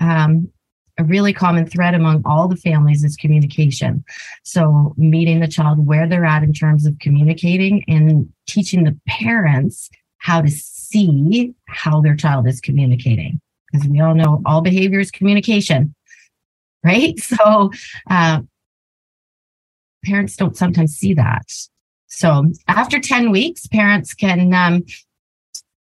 Um, 0.00 0.51
a 0.98 1.04
really 1.04 1.32
common 1.32 1.66
thread 1.66 1.94
among 1.94 2.22
all 2.24 2.48
the 2.48 2.56
families 2.56 3.02
is 3.02 3.16
communication. 3.16 4.04
So, 4.42 4.94
meeting 4.96 5.40
the 5.40 5.48
child 5.48 5.86
where 5.86 6.06
they're 6.06 6.24
at 6.24 6.42
in 6.42 6.52
terms 6.52 6.86
of 6.86 6.98
communicating 6.98 7.84
and 7.88 8.30
teaching 8.46 8.84
the 8.84 8.98
parents 9.08 9.88
how 10.18 10.42
to 10.42 10.50
see 10.50 11.54
how 11.66 12.00
their 12.00 12.16
child 12.16 12.46
is 12.46 12.60
communicating. 12.60 13.40
Because 13.70 13.88
we 13.88 14.00
all 14.00 14.14
know 14.14 14.42
all 14.44 14.60
behavior 14.60 15.00
is 15.00 15.10
communication, 15.10 15.94
right? 16.84 17.18
So, 17.18 17.70
uh, 18.10 18.40
parents 20.04 20.36
don't 20.36 20.56
sometimes 20.56 20.94
see 20.94 21.14
that. 21.14 21.50
So, 22.06 22.52
after 22.68 23.00
10 23.00 23.30
weeks, 23.30 23.66
parents 23.66 24.12
can 24.12 24.52
um, 24.52 24.84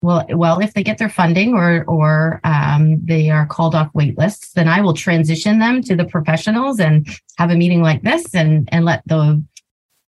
well, 0.02 0.26
well, 0.30 0.58
if 0.58 0.74
they 0.74 0.82
get 0.82 0.98
their 0.98 1.08
funding 1.08 1.54
or 1.54 1.84
or 1.84 2.40
um, 2.42 3.00
they 3.04 3.30
are 3.30 3.46
called 3.46 3.76
off 3.76 3.88
wait 3.94 4.18
lists, 4.18 4.52
then 4.52 4.68
I 4.68 4.80
will 4.80 4.94
transition 4.94 5.60
them 5.60 5.80
to 5.84 5.94
the 5.94 6.04
professionals 6.04 6.80
and 6.80 7.08
have 7.38 7.50
a 7.50 7.54
meeting 7.54 7.82
like 7.82 8.02
this 8.02 8.34
and 8.34 8.68
and 8.72 8.84
let 8.84 9.02
the 9.06 9.42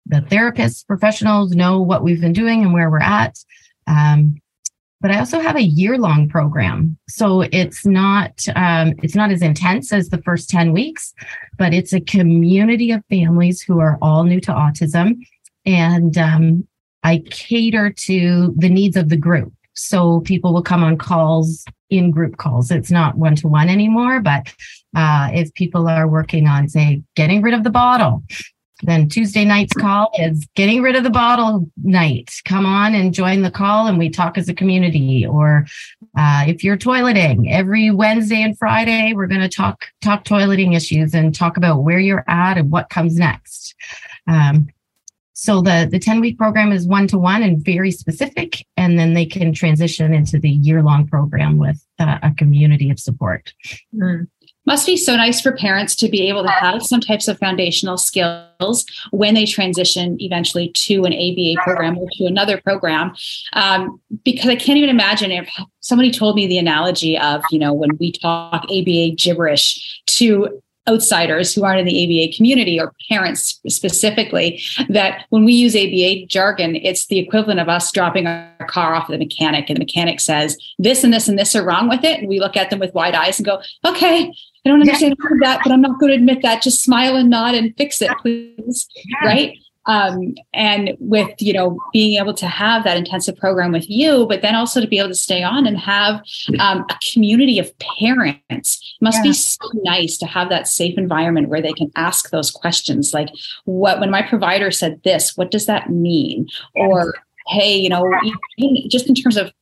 the 0.06 0.20
therapists 0.20 0.86
professionals 0.86 1.56
know 1.56 1.80
what 1.80 2.04
we've 2.04 2.20
been 2.20 2.32
doing 2.32 2.62
and 2.62 2.72
where 2.72 2.88
we're 2.88 3.00
at. 3.00 3.36
Um, 3.88 4.36
but 5.00 5.10
I 5.10 5.18
also 5.18 5.40
have 5.40 5.56
a 5.56 5.62
year 5.62 5.98
long 5.98 6.28
program, 6.28 6.96
so 7.08 7.40
it's 7.40 7.84
not 7.84 8.44
um, 8.54 8.94
it's 9.02 9.16
not 9.16 9.32
as 9.32 9.42
intense 9.42 9.92
as 9.92 10.10
the 10.10 10.22
first 10.22 10.48
ten 10.48 10.72
weeks, 10.72 11.12
but 11.58 11.74
it's 11.74 11.92
a 11.92 12.00
community 12.00 12.92
of 12.92 13.02
families 13.10 13.60
who 13.60 13.80
are 13.80 13.98
all 14.00 14.22
new 14.22 14.40
to 14.42 14.52
autism, 14.52 15.16
and 15.66 16.16
um, 16.16 16.68
I 17.02 17.24
cater 17.30 17.90
to 17.90 18.54
the 18.56 18.68
needs 18.68 18.96
of 18.96 19.08
the 19.08 19.16
group. 19.16 19.52
So 19.74 20.20
people 20.20 20.52
will 20.52 20.62
come 20.62 20.82
on 20.82 20.98
calls 20.98 21.64
in 21.88 22.10
group 22.10 22.36
calls. 22.36 22.70
It's 22.70 22.90
not 22.90 23.16
one 23.16 23.36
to 23.36 23.48
one 23.48 23.68
anymore, 23.68 24.20
but 24.20 24.52
uh, 24.96 25.30
if 25.32 25.52
people 25.54 25.88
are 25.88 26.08
working 26.08 26.46
on, 26.46 26.68
say, 26.68 27.02
getting 27.16 27.42
rid 27.42 27.54
of 27.54 27.64
the 27.64 27.70
bottle, 27.70 28.22
then 28.82 29.08
Tuesday 29.08 29.44
night's 29.44 29.74
call 29.74 30.10
is 30.18 30.46
getting 30.54 30.82
rid 30.82 30.96
of 30.96 31.04
the 31.04 31.10
bottle 31.10 31.70
night. 31.82 32.30
Come 32.44 32.64
on 32.64 32.94
and 32.94 33.12
join 33.12 33.42
the 33.42 33.50
call 33.50 33.86
and 33.86 33.98
we 33.98 34.08
talk 34.08 34.38
as 34.38 34.48
a 34.48 34.54
community. 34.54 35.26
Or 35.26 35.66
uh, 36.16 36.44
if 36.46 36.64
you're 36.64 36.78
toileting, 36.78 37.50
every 37.50 37.90
Wednesday 37.90 38.42
and 38.42 38.56
Friday, 38.56 39.12
we're 39.14 39.26
going 39.26 39.42
to 39.42 39.48
talk 39.48 39.86
talk 40.00 40.24
toileting 40.24 40.74
issues 40.74 41.14
and 41.14 41.34
talk 41.34 41.56
about 41.56 41.82
where 41.82 41.98
you're 41.98 42.24
at 42.26 42.56
and 42.56 42.70
what 42.70 42.88
comes 42.88 43.16
next. 43.16 43.74
Um, 44.26 44.68
so 45.40 45.62
the 45.62 45.88
the 45.90 45.98
10 45.98 46.20
week 46.20 46.36
program 46.36 46.70
is 46.70 46.86
one 46.86 47.06
to 47.06 47.16
one 47.16 47.42
and 47.42 47.64
very 47.64 47.90
specific, 47.90 48.66
and 48.76 48.98
then 48.98 49.14
they 49.14 49.24
can 49.24 49.54
transition 49.54 50.12
into 50.12 50.38
the 50.38 50.50
year 50.50 50.82
long 50.82 51.06
program 51.06 51.56
with 51.56 51.82
uh, 51.98 52.18
a 52.22 52.30
community 52.34 52.90
of 52.90 53.00
support. 53.00 53.54
Mm. 53.94 54.28
Must 54.66 54.84
be 54.84 54.98
so 54.98 55.16
nice 55.16 55.40
for 55.40 55.52
parents 55.52 55.96
to 55.96 56.10
be 56.10 56.28
able 56.28 56.42
to 56.42 56.50
have 56.50 56.82
some 56.82 57.00
types 57.00 57.26
of 57.26 57.38
foundational 57.38 57.96
skills 57.96 58.84
when 59.12 59.32
they 59.32 59.46
transition 59.46 60.18
eventually 60.20 60.72
to 60.74 61.04
an 61.04 61.14
ABA 61.14 61.54
program 61.64 61.96
or 61.96 62.06
to 62.18 62.26
another 62.26 62.60
program. 62.60 63.14
Um, 63.54 63.98
because 64.22 64.50
I 64.50 64.56
can't 64.56 64.76
even 64.76 64.90
imagine 64.90 65.30
if 65.30 65.48
somebody 65.80 66.10
told 66.10 66.36
me 66.36 66.46
the 66.46 66.58
analogy 66.58 67.18
of, 67.18 67.42
you 67.50 67.58
know, 67.58 67.72
when 67.72 67.96
we 67.98 68.12
talk 68.12 68.64
ABA 68.64 69.12
gibberish 69.16 70.02
to 70.08 70.60
outsiders 70.88 71.54
who 71.54 71.64
aren't 71.64 71.80
in 71.80 71.86
the 71.86 72.24
ABA 72.24 72.36
community 72.36 72.80
or 72.80 72.94
parents 73.08 73.60
specifically 73.68 74.62
that 74.88 75.24
when 75.28 75.44
we 75.44 75.52
use 75.52 75.76
ABA 75.76 76.26
jargon, 76.26 76.76
it's 76.76 77.06
the 77.06 77.18
equivalent 77.18 77.60
of 77.60 77.68
us 77.68 77.92
dropping 77.92 78.26
our 78.26 78.66
car 78.68 78.94
off 78.94 79.08
the 79.08 79.18
mechanic 79.18 79.68
and 79.68 79.76
the 79.76 79.80
mechanic 79.80 80.20
says, 80.20 80.56
this 80.78 81.04
and 81.04 81.12
this 81.12 81.28
and 81.28 81.38
this 81.38 81.54
are 81.54 81.64
wrong 81.64 81.88
with 81.88 82.04
it. 82.04 82.20
And 82.20 82.28
we 82.28 82.40
look 82.40 82.56
at 82.56 82.70
them 82.70 82.78
with 82.78 82.94
wide 82.94 83.14
eyes 83.14 83.38
and 83.38 83.46
go, 83.46 83.60
okay, 83.86 84.32
I 84.64 84.68
don't 84.68 84.80
understand 84.80 85.16
yeah. 85.18 85.36
that, 85.40 85.60
but 85.62 85.72
I'm 85.72 85.80
not 85.80 86.00
going 86.00 86.10
to 86.10 86.16
admit 86.16 86.42
that. 86.42 86.62
Just 86.62 86.82
smile 86.82 87.16
and 87.16 87.30
nod 87.30 87.54
and 87.54 87.76
fix 87.76 88.02
it, 88.02 88.10
please. 88.22 88.88
Yeah. 88.94 89.26
Right. 89.26 89.58
Um, 89.90 90.34
and 90.54 90.96
with 91.00 91.30
you 91.40 91.52
know 91.52 91.76
being 91.92 92.18
able 92.20 92.32
to 92.32 92.46
have 92.46 92.84
that 92.84 92.96
intensive 92.96 93.36
program 93.36 93.72
with 93.72 93.90
you 93.90 94.24
but 94.28 94.40
then 94.40 94.54
also 94.54 94.80
to 94.80 94.86
be 94.86 94.98
able 94.98 95.08
to 95.08 95.14
stay 95.14 95.42
on 95.42 95.66
and 95.66 95.76
have 95.78 96.22
um, 96.60 96.86
a 96.88 96.98
community 97.12 97.58
of 97.58 97.76
parents 97.98 98.96
it 99.00 99.04
must 99.04 99.18
yeah. 99.18 99.30
be 99.30 99.32
so 99.32 99.58
nice 99.82 100.16
to 100.16 100.26
have 100.26 100.48
that 100.48 100.68
safe 100.68 100.96
environment 100.96 101.48
where 101.48 101.60
they 101.60 101.72
can 101.72 101.90
ask 101.96 102.30
those 102.30 102.52
questions 102.52 103.12
like 103.12 103.28
what 103.64 103.98
when 103.98 104.10
my 104.10 104.22
provider 104.22 104.70
said 104.70 105.00
this 105.02 105.36
what 105.36 105.50
does 105.50 105.66
that 105.66 105.90
mean 105.90 106.46
or 106.76 107.14
hey 107.48 107.76
you 107.76 107.88
know 107.88 108.04
just 108.88 109.08
in 109.08 109.14
terms 109.14 109.36
of 109.36 109.52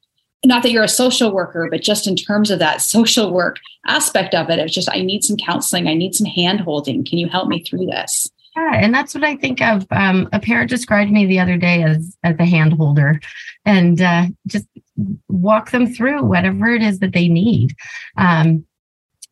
not 0.45 0.63
that 0.63 0.71
you're 0.71 0.85
a 0.85 0.89
social 0.89 1.33
worker, 1.33 1.67
but 1.69 1.83
just 1.83 2.07
in 2.07 2.15
terms 2.15 2.53
of 2.53 2.61
that 2.61 2.81
social 2.81 3.33
work 3.33 3.57
aspect 3.89 4.37
of 4.37 4.49
it, 4.51 4.61
it's 4.61 4.73
just 4.73 4.89
I 4.89 5.01
need 5.01 5.25
some 5.25 5.37
counseling, 5.37 5.89
I 5.89 5.95
need 5.95 6.15
some 6.15 6.27
hand 6.27 6.61
holding. 6.61 7.05
Can 7.05 7.19
you 7.19 7.29
help 7.29 7.49
me 7.49 7.65
through 7.65 7.87
this? 7.87 8.31
Yeah, 8.57 8.73
and 8.75 8.93
that's 8.93 9.15
what 9.15 9.25
I 9.25 9.37
think 9.37 9.61
of. 9.61 9.87
Um, 9.91 10.29
a 10.33 10.41
parent 10.41 10.71
described 10.71 11.11
me 11.11 11.27
the 11.27 11.41
other 11.41 11.57
day 11.57 11.83
as 11.83 12.17
as 12.25 12.37
a 12.39 12.45
hand 12.45 12.73
holder, 12.73 13.21
and 13.65 14.01
uh, 14.01 14.27
just 14.47 14.67
walk 15.29 15.71
them 15.71 15.87
through 15.93 16.25
whatever 16.25 16.69
it 16.69 16.83
is 16.83 16.99
that 16.99 17.13
they 17.13 17.29
need. 17.29 17.75
Um, 18.17 18.65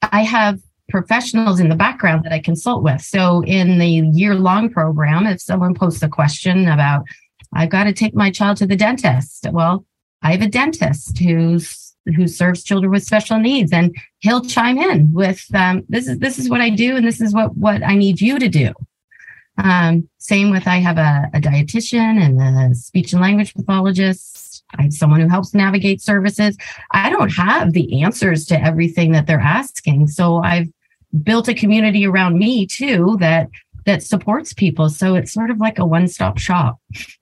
I 0.02 0.22
have 0.22 0.60
professionals 0.88 1.58
in 1.58 1.68
the 1.68 1.74
background 1.74 2.24
that 2.24 2.32
I 2.32 2.38
consult 2.38 2.82
with. 2.82 3.00
So 3.00 3.42
in 3.44 3.78
the 3.78 3.88
year 3.88 4.34
long 4.34 4.70
program, 4.70 5.26
if 5.26 5.40
someone 5.40 5.74
posts 5.74 6.02
a 6.02 6.08
question 6.08 6.68
about, 6.68 7.04
I've 7.52 7.70
got 7.70 7.84
to 7.84 7.92
take 7.92 8.14
my 8.14 8.30
child 8.30 8.58
to 8.58 8.66
the 8.66 8.76
dentist, 8.76 9.46
well, 9.50 9.84
I 10.22 10.32
have 10.32 10.42
a 10.42 10.48
dentist 10.48 11.18
who's 11.18 11.94
who 12.14 12.28
serves 12.28 12.62
children 12.62 12.92
with 12.92 13.02
special 13.02 13.38
needs, 13.38 13.72
and 13.72 13.94
he'll 14.20 14.42
chime 14.42 14.78
in 14.78 15.12
with 15.12 15.44
um, 15.54 15.82
this 15.88 16.06
is 16.06 16.18
this 16.18 16.38
is 16.38 16.48
what 16.48 16.60
I 16.60 16.70
do, 16.70 16.96
and 16.96 17.06
this 17.06 17.20
is 17.20 17.34
what 17.34 17.56
what 17.56 17.82
I 17.82 17.96
need 17.96 18.20
you 18.20 18.38
to 18.38 18.48
do. 18.48 18.72
Um, 19.58 20.08
same 20.18 20.50
with 20.50 20.66
I 20.66 20.76
have 20.76 20.98
a, 20.98 21.30
a 21.34 21.40
dietitian 21.40 22.20
and 22.20 22.40
a 22.40 22.74
speech 22.74 23.12
and 23.12 23.22
language 23.22 23.54
pathologist. 23.54 24.64
I 24.76 24.82
have 24.82 24.92
someone 24.92 25.20
who 25.20 25.28
helps 25.28 25.54
navigate 25.54 26.00
services. 26.00 26.56
I 26.92 27.10
don't 27.10 27.30
have 27.30 27.72
the 27.72 28.02
answers 28.02 28.44
to 28.46 28.60
everything 28.60 29.12
that 29.12 29.26
they're 29.26 29.40
asking, 29.40 30.08
so 30.08 30.38
I've 30.38 30.68
built 31.22 31.48
a 31.48 31.54
community 31.54 32.06
around 32.06 32.38
me 32.38 32.66
too 32.66 33.16
that 33.20 33.48
that 33.86 34.02
supports 34.02 34.52
people. 34.52 34.90
So 34.90 35.14
it's 35.14 35.32
sort 35.32 35.50
of 35.50 35.58
like 35.58 35.78
a 35.78 35.86
one 35.86 36.08
stop 36.08 36.38
shop. 36.38 36.78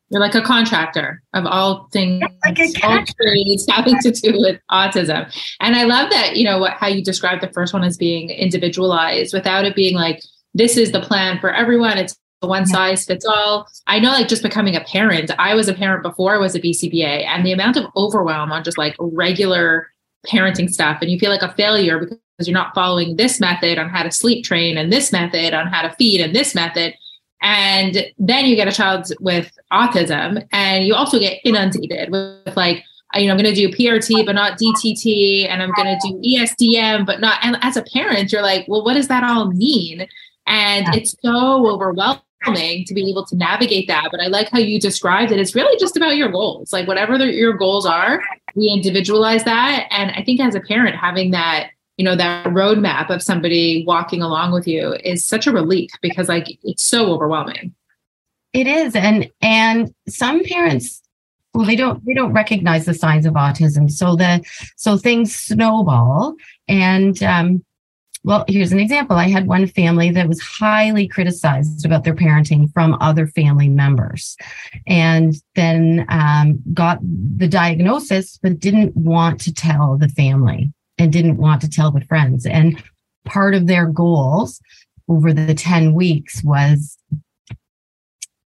You're 0.08 0.20
like 0.20 0.34
a 0.34 0.42
contractor 0.42 1.22
of 1.34 1.44
all 1.46 1.88
things, 1.92 2.22
like 2.44 2.58
all 2.82 3.04
trades 3.04 3.66
having 3.70 3.98
to 4.00 4.10
do 4.10 4.32
with 4.38 4.60
autism. 4.70 5.32
And 5.60 5.76
I 5.76 5.84
love 5.84 6.10
that, 6.10 6.36
you 6.36 6.44
know, 6.44 6.58
what, 6.58 6.72
how 6.72 6.88
you 6.88 7.02
described 7.02 7.42
the 7.42 7.52
first 7.52 7.72
one 7.72 7.84
as 7.84 7.96
being 7.96 8.30
individualized 8.30 9.34
without 9.34 9.64
it 9.64 9.74
being 9.74 9.94
like, 9.94 10.22
this 10.54 10.76
is 10.76 10.92
the 10.92 11.00
plan 11.00 11.38
for 11.40 11.52
everyone. 11.52 11.98
It's 11.98 12.16
one 12.46 12.66
size 12.66 13.04
fits 13.04 13.24
all. 13.24 13.68
I 13.86 13.98
know, 13.98 14.10
like, 14.10 14.28
just 14.28 14.42
becoming 14.42 14.76
a 14.76 14.80
parent, 14.84 15.30
I 15.38 15.54
was 15.54 15.68
a 15.68 15.74
parent 15.74 16.02
before 16.02 16.34
I 16.34 16.38
was 16.38 16.54
a 16.54 16.60
BCBA, 16.60 17.24
and 17.26 17.44
the 17.44 17.52
amount 17.52 17.76
of 17.76 17.86
overwhelm 17.96 18.52
on 18.52 18.64
just 18.64 18.78
like 18.78 18.94
regular 18.98 19.90
parenting 20.26 20.70
stuff, 20.70 20.98
and 21.00 21.10
you 21.10 21.18
feel 21.18 21.30
like 21.30 21.42
a 21.42 21.52
failure 21.54 21.98
because 21.98 22.48
you're 22.48 22.54
not 22.54 22.74
following 22.74 23.16
this 23.16 23.40
method 23.40 23.78
on 23.78 23.88
how 23.88 24.02
to 24.02 24.10
sleep 24.10 24.44
train 24.44 24.76
and 24.76 24.92
this 24.92 25.12
method 25.12 25.54
on 25.54 25.66
how 25.68 25.82
to 25.82 25.94
feed 25.96 26.20
and 26.20 26.34
this 26.34 26.54
method 26.54 26.94
and 27.44 28.06
then 28.18 28.46
you 28.46 28.56
get 28.56 28.68
a 28.68 28.72
child 28.72 29.12
with 29.20 29.52
autism, 29.70 30.44
and 30.50 30.86
you 30.86 30.94
also 30.94 31.18
get 31.18 31.40
inundated 31.44 32.10
with 32.10 32.56
like, 32.56 32.82
uh, 33.14 33.18
you 33.18 33.26
know, 33.26 33.34
I'm 33.34 33.38
going 33.38 33.54
to 33.54 33.68
do 33.68 33.68
PRT, 33.68 34.24
but 34.24 34.34
not 34.34 34.58
DTT, 34.58 35.46
and 35.48 35.62
I'm 35.62 35.70
going 35.72 35.86
to 35.86 36.08
do 36.08 36.18
ESDM, 36.26 37.04
but 37.04 37.20
not. 37.20 37.38
And 37.44 37.58
as 37.60 37.76
a 37.76 37.82
parent, 37.82 38.32
you're 38.32 38.42
like, 38.42 38.64
well, 38.66 38.82
what 38.82 38.94
does 38.94 39.08
that 39.08 39.22
all 39.22 39.52
mean? 39.52 40.08
And 40.46 40.94
it's 40.94 41.14
so 41.22 41.70
overwhelming 41.70 42.22
to 42.44 42.94
be 42.94 43.10
able 43.10 43.24
to 43.26 43.36
navigate 43.36 43.88
that. 43.88 44.08
But 44.10 44.20
I 44.20 44.26
like 44.26 44.50
how 44.50 44.58
you 44.58 44.80
described 44.80 45.32
it. 45.32 45.38
It's 45.38 45.54
really 45.54 45.78
just 45.78 45.96
about 45.96 46.16
your 46.16 46.30
goals. 46.30 46.72
Like 46.72 46.86
whatever 46.86 47.18
the, 47.18 47.32
your 47.32 47.54
goals 47.54 47.86
are, 47.86 48.22
we 48.54 48.68
individualize 48.68 49.44
that. 49.44 49.86
And 49.90 50.10
I 50.12 50.22
think 50.22 50.40
as 50.40 50.54
a 50.54 50.60
parent, 50.60 50.96
having 50.96 51.30
that 51.32 51.70
you 51.96 52.04
know 52.04 52.16
that 52.16 52.46
roadmap 52.46 53.10
of 53.10 53.22
somebody 53.22 53.84
walking 53.86 54.20
along 54.20 54.52
with 54.52 54.66
you 54.66 54.94
is 55.04 55.24
such 55.24 55.46
a 55.46 55.52
relief 55.52 55.90
because 56.02 56.28
like 56.28 56.58
it's 56.64 56.82
so 56.82 57.12
overwhelming 57.12 57.72
it 58.52 58.66
is 58.66 58.96
and 58.96 59.30
and 59.40 59.94
some 60.08 60.42
parents 60.42 61.02
well 61.52 61.64
they 61.64 61.76
don't 61.76 62.04
they 62.04 62.14
don't 62.14 62.32
recognize 62.32 62.84
the 62.84 62.94
signs 62.94 63.26
of 63.26 63.34
autism 63.34 63.90
so 63.90 64.16
the 64.16 64.42
so 64.76 64.96
things 64.96 65.34
snowball 65.34 66.34
and 66.68 67.22
um 67.22 67.64
well 68.25 68.45
here's 68.49 68.73
an 68.73 68.81
example 68.81 69.16
i 69.16 69.28
had 69.28 69.47
one 69.47 69.66
family 69.66 70.11
that 70.11 70.28
was 70.28 70.40
highly 70.40 71.07
criticized 71.07 71.87
about 71.87 72.04
their 72.04 72.14
parenting 72.14 72.73
from 72.73 72.97
other 73.00 73.26
family 73.26 73.69
members 73.69 74.37
and 74.87 75.35
then 75.54 76.04
um, 76.09 76.61
got 76.73 76.99
the 77.02 77.49
diagnosis 77.49 78.38
but 78.43 78.59
didn't 78.59 78.97
want 78.97 79.40
to 79.40 79.54
tell 79.54 79.97
the 79.97 80.09
family 80.09 80.73
and 80.99 81.13
didn't 81.13 81.37
want 81.37 81.60
to 81.63 81.71
tell 81.71 81.91
the 81.91 82.04
friends. 82.04 82.47
And 82.47 82.82
part 83.25 83.54
of 83.54 83.67
their 83.67 83.87
goals 83.87 84.60
over 85.08 85.32
the 85.32 85.54
10 85.54 85.95
weeks 85.95 86.43
was 86.45 86.97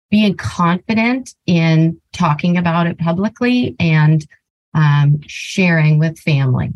being 0.09 0.35
confident 0.35 1.35
in 1.45 1.99
talking 2.13 2.57
about 2.57 2.87
it 2.87 2.97
publicly 2.97 3.75
and 3.79 4.25
um, 4.73 5.19
sharing 5.27 5.99
with 5.99 6.19
family. 6.19 6.71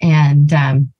And 0.00 0.52
um, 0.52 0.91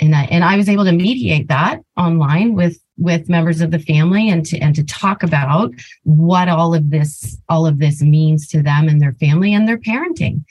and 0.00 0.14
I 0.14 0.24
and 0.24 0.44
I 0.44 0.56
was 0.56 0.68
able 0.68 0.84
to 0.84 0.92
mediate 0.92 1.48
that 1.48 1.80
online 1.96 2.54
with 2.54 2.78
with 2.98 3.28
members 3.28 3.60
of 3.60 3.70
the 3.70 3.78
family 3.78 4.28
and 4.28 4.44
to 4.46 4.58
and 4.58 4.74
to 4.74 4.84
talk 4.84 5.22
about 5.22 5.72
what 6.04 6.48
all 6.48 6.74
of 6.74 6.90
this 6.90 7.38
all 7.48 7.66
of 7.66 7.78
this 7.78 8.02
means 8.02 8.48
to 8.48 8.62
them 8.62 8.88
and 8.88 9.00
their 9.00 9.12
family 9.14 9.54
and 9.54 9.68
their 9.68 9.78
parenting. 9.78 10.44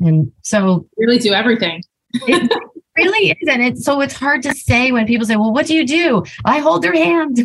And 0.00 0.30
so 0.42 0.86
really 0.96 1.18
do 1.18 1.32
everything 1.32 1.82
it 2.12 2.52
really 2.96 3.30
is. 3.30 3.48
And 3.48 3.62
it's 3.62 3.84
so 3.84 4.00
it's 4.00 4.14
hard 4.14 4.42
to 4.42 4.54
say 4.54 4.92
when 4.92 5.06
people 5.06 5.26
say, 5.26 5.36
Well, 5.36 5.52
what 5.52 5.66
do 5.66 5.74
you 5.74 5.86
do? 5.86 6.24
I 6.44 6.58
hold 6.58 6.82
their 6.82 6.94
hand. 6.94 7.38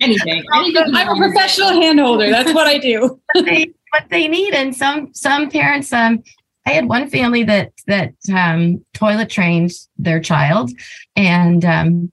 anything. 0.00 0.44
anything 0.54 0.94
I'm 0.94 1.08
a 1.08 1.16
professional 1.16 1.70
hand 1.70 2.00
holder. 2.00 2.30
That's 2.30 2.52
what 2.52 2.66
I 2.66 2.78
do. 2.78 3.20
what, 3.32 3.44
they, 3.44 3.72
what 3.90 4.04
they 4.10 4.28
need. 4.28 4.54
And 4.54 4.74
some 4.74 5.12
some 5.14 5.50
parents, 5.50 5.92
um, 5.92 6.22
I 6.66 6.70
had 6.70 6.88
one 6.88 7.08
family 7.08 7.44
that 7.44 7.72
that 7.86 8.12
um, 8.34 8.84
toilet 8.92 9.30
trained 9.30 9.72
their 9.96 10.20
child, 10.20 10.70
and 11.14 11.64
um, 11.64 12.12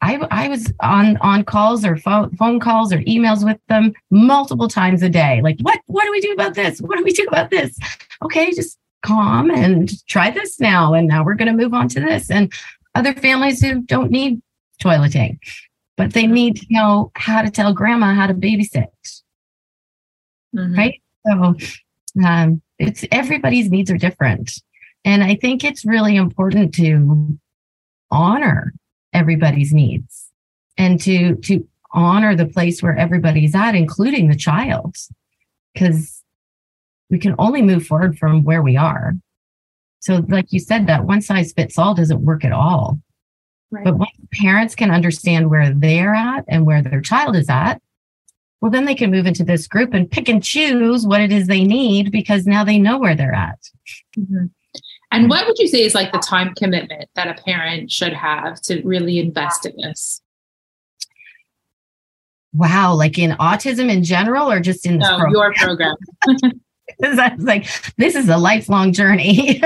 I, 0.00 0.16
I 0.30 0.48
was 0.48 0.72
on 0.80 1.16
on 1.18 1.44
calls 1.44 1.84
or 1.84 1.96
phone, 1.96 2.34
phone 2.36 2.58
calls 2.58 2.92
or 2.92 2.98
emails 3.00 3.44
with 3.44 3.58
them 3.68 3.92
multiple 4.10 4.66
times 4.66 5.02
a 5.02 5.08
day. 5.08 5.40
Like, 5.42 5.58
what 5.60 5.78
what 5.86 6.04
do 6.04 6.10
we 6.10 6.20
do 6.20 6.32
about 6.32 6.54
this? 6.54 6.80
What 6.80 6.98
do 6.98 7.04
we 7.04 7.12
do 7.12 7.24
about 7.24 7.50
this? 7.50 7.78
Okay, 8.22 8.52
just 8.52 8.78
calm 9.02 9.50
and 9.50 9.92
try 10.06 10.30
this 10.30 10.58
now. 10.58 10.94
And 10.94 11.06
now 11.06 11.24
we're 11.24 11.34
going 11.34 11.54
to 11.54 11.62
move 11.62 11.74
on 11.74 11.88
to 11.88 12.00
this. 12.00 12.30
And 12.30 12.52
other 12.94 13.12
families 13.14 13.60
who 13.60 13.82
don't 13.82 14.10
need 14.10 14.40
toileting, 14.82 15.38
but 15.96 16.12
they 16.12 16.26
need 16.26 16.56
to 16.56 16.66
know 16.70 17.10
how 17.14 17.42
to 17.42 17.50
tell 17.50 17.72
grandma 17.72 18.14
how 18.14 18.26
to 18.26 18.34
babysit. 18.34 18.86
Mm-hmm. 20.54 20.74
Right. 20.74 21.02
So 21.26 21.54
um, 22.24 22.62
it's 22.82 23.04
everybody's 23.10 23.70
needs 23.70 23.90
are 23.90 23.96
different. 23.96 24.60
And 25.04 25.22
I 25.22 25.34
think 25.34 25.64
it's 25.64 25.84
really 25.84 26.16
important 26.16 26.74
to 26.74 27.38
honor 28.10 28.72
everybody's 29.12 29.72
needs 29.72 30.28
and 30.76 31.00
to 31.00 31.36
to 31.36 31.66
honor 31.92 32.34
the 32.34 32.46
place 32.46 32.82
where 32.82 32.96
everybody's 32.96 33.54
at, 33.54 33.74
including 33.74 34.28
the 34.28 34.36
child. 34.36 34.96
Because 35.72 36.22
we 37.10 37.18
can 37.18 37.34
only 37.38 37.62
move 37.62 37.86
forward 37.86 38.18
from 38.18 38.42
where 38.42 38.62
we 38.62 38.76
are. 38.76 39.14
So, 40.00 40.24
like 40.28 40.52
you 40.52 40.58
said, 40.58 40.86
that 40.86 41.04
one 41.04 41.22
size 41.22 41.52
fits 41.52 41.78
all 41.78 41.94
doesn't 41.94 42.24
work 42.24 42.44
at 42.44 42.52
all. 42.52 42.98
Right. 43.70 43.84
But 43.84 43.98
when 43.98 44.08
parents 44.32 44.74
can 44.74 44.90
understand 44.90 45.50
where 45.50 45.72
they're 45.72 46.14
at 46.14 46.44
and 46.48 46.66
where 46.66 46.82
their 46.82 47.00
child 47.00 47.36
is 47.36 47.48
at, 47.48 47.80
well, 48.62 48.70
then 48.70 48.84
they 48.84 48.94
can 48.94 49.10
move 49.10 49.26
into 49.26 49.42
this 49.42 49.66
group 49.66 49.92
and 49.92 50.08
pick 50.08 50.28
and 50.28 50.42
choose 50.42 51.04
what 51.04 51.20
it 51.20 51.32
is 51.32 51.48
they 51.48 51.64
need 51.64 52.12
because 52.12 52.46
now 52.46 52.62
they 52.62 52.78
know 52.78 52.96
where 52.96 53.16
they're 53.16 53.34
at. 53.34 53.58
Mm-hmm. 54.16 54.46
And 55.10 55.28
what 55.28 55.46
would 55.48 55.58
you 55.58 55.66
say 55.66 55.82
is 55.82 55.96
like 55.96 56.12
the 56.12 56.18
time 56.18 56.54
commitment 56.54 57.10
that 57.16 57.26
a 57.26 57.42
parent 57.42 57.90
should 57.90 58.12
have 58.12 58.60
to 58.62 58.80
really 58.82 59.18
invest 59.18 59.66
in 59.66 59.76
this? 59.76 60.22
Wow, 62.54 62.94
like 62.94 63.18
in 63.18 63.32
autism 63.32 63.90
in 63.90 64.04
general 64.04 64.48
or 64.48 64.60
just 64.60 64.86
in 64.86 64.98
no, 64.98 65.18
program? 65.18 65.32
your 65.32 65.52
program? 65.56 65.96
Because 66.98 67.18
I 67.18 67.34
was 67.34 67.44
like, 67.44 67.66
this 67.96 68.14
is 68.14 68.28
a 68.28 68.36
lifelong 68.36 68.92
journey. 68.92 69.62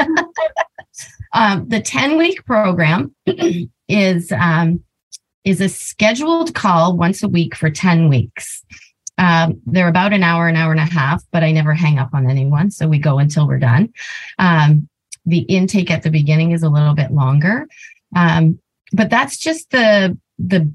um, 1.32 1.66
the 1.68 1.80
10 1.80 2.18
week 2.18 2.44
program 2.44 3.14
is 3.88 4.30
um, 4.32 4.84
is 5.44 5.60
a 5.60 5.68
scheduled 5.68 6.54
call 6.54 6.96
once 6.96 7.22
a 7.22 7.28
week 7.28 7.56
for 7.56 7.70
10 7.70 8.08
weeks. 8.08 8.64
Um, 9.18 9.60
they're 9.66 9.88
about 9.88 10.12
an 10.12 10.22
hour, 10.22 10.48
an 10.48 10.56
hour 10.56 10.72
and 10.72 10.80
a 10.80 10.84
half, 10.84 11.22
but 11.32 11.42
I 11.42 11.52
never 11.52 11.72
hang 11.72 11.98
up 11.98 12.10
on 12.12 12.28
anyone. 12.28 12.70
So 12.70 12.86
we 12.86 12.98
go 12.98 13.18
until 13.18 13.46
we're 13.46 13.58
done. 13.58 13.92
Um, 14.38 14.88
the 15.24 15.40
intake 15.40 15.90
at 15.90 16.02
the 16.02 16.10
beginning 16.10 16.52
is 16.52 16.62
a 16.62 16.68
little 16.68 16.94
bit 16.94 17.10
longer. 17.10 17.66
Um, 18.14 18.58
but 18.92 19.10
that's 19.10 19.36
just 19.36 19.70
the 19.70 20.16
the 20.38 20.70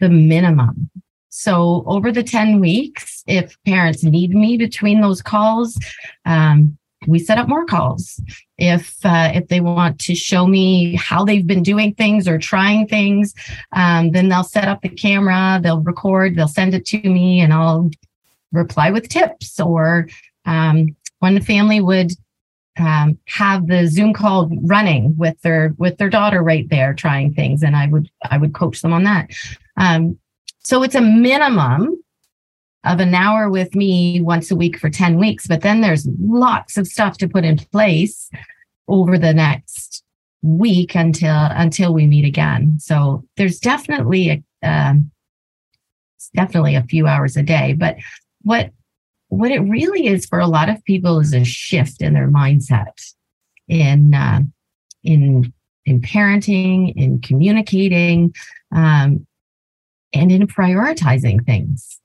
the 0.00 0.08
minimum 0.08 0.90
So 1.30 1.82
over 1.86 2.12
the 2.12 2.22
10 2.22 2.60
weeks, 2.60 3.24
if 3.26 3.56
parents 3.64 4.04
need 4.04 4.34
me 4.34 4.56
between 4.56 5.00
those 5.00 5.22
calls, 5.22 5.78
um, 6.24 6.78
we 7.06 7.18
set 7.18 7.38
up 7.38 7.48
more 7.48 7.64
calls. 7.64 8.20
If 8.56 9.04
uh, 9.04 9.30
if 9.34 9.48
they 9.48 9.60
want 9.60 10.00
to 10.00 10.14
show 10.14 10.46
me 10.46 10.96
how 10.96 11.24
they've 11.24 11.46
been 11.46 11.62
doing 11.62 11.94
things 11.94 12.26
or 12.26 12.38
trying 12.38 12.88
things, 12.88 13.34
um, 13.72 14.10
then 14.10 14.28
they'll 14.28 14.42
set 14.42 14.66
up 14.66 14.82
the 14.82 14.88
camera, 14.88 15.60
they'll 15.62 15.80
record, 15.80 16.34
they'll 16.34 16.48
send 16.48 16.74
it 16.74 16.84
to 16.86 16.98
me, 16.98 17.40
and 17.40 17.52
I'll 17.52 17.90
reply 18.52 18.90
with 18.90 19.08
tips. 19.08 19.60
Or 19.60 20.08
um, 20.44 20.96
one 21.20 21.40
family 21.40 21.80
would 21.80 22.12
um, 22.78 23.18
have 23.26 23.66
the 23.66 23.86
Zoom 23.86 24.12
call 24.12 24.48
running 24.62 25.16
with 25.16 25.40
their 25.42 25.74
with 25.78 25.98
their 25.98 26.10
daughter 26.10 26.42
right 26.42 26.68
there 26.68 26.94
trying 26.94 27.32
things, 27.32 27.62
and 27.62 27.76
I 27.76 27.86
would 27.86 28.10
I 28.28 28.38
would 28.38 28.54
coach 28.54 28.82
them 28.82 28.92
on 28.92 29.04
that. 29.04 29.30
Um, 29.76 30.18
so 30.64 30.82
it's 30.82 30.96
a 30.96 31.00
minimum 31.00 32.02
of 32.84 33.00
an 33.00 33.14
hour 33.14 33.50
with 33.50 33.74
me 33.74 34.20
once 34.20 34.50
a 34.50 34.56
week 34.56 34.78
for 34.78 34.88
10 34.88 35.18
weeks, 35.18 35.46
but 35.46 35.62
then 35.62 35.80
there's 35.80 36.06
lots 36.20 36.76
of 36.76 36.86
stuff 36.86 37.18
to 37.18 37.28
put 37.28 37.44
in 37.44 37.58
place 37.58 38.30
over 38.86 39.18
the 39.18 39.34
next 39.34 40.04
week 40.42 40.94
until 40.94 41.48
until 41.50 41.92
we 41.92 42.06
meet 42.06 42.24
again. 42.24 42.78
So 42.78 43.24
there's 43.36 43.58
definitely 43.58 44.30
a 44.62 44.68
um, 44.68 45.10
definitely 46.34 46.76
a 46.76 46.84
few 46.84 47.06
hours 47.06 47.36
a 47.36 47.42
day, 47.42 47.74
but 47.74 47.96
what 48.42 48.70
what 49.28 49.50
it 49.50 49.60
really 49.60 50.06
is 50.06 50.24
for 50.26 50.38
a 50.38 50.46
lot 50.46 50.68
of 50.68 50.82
people 50.84 51.20
is 51.20 51.34
a 51.34 51.44
shift 51.44 52.00
in 52.00 52.14
their 52.14 52.28
mindset 52.28 53.12
in 53.66 54.14
uh, 54.14 54.40
in 55.02 55.52
in 55.84 56.00
parenting, 56.00 56.94
in 56.96 57.20
communicating, 57.20 58.34
um, 58.72 59.26
and 60.12 60.30
in 60.30 60.46
prioritizing 60.46 61.44
things 61.44 61.98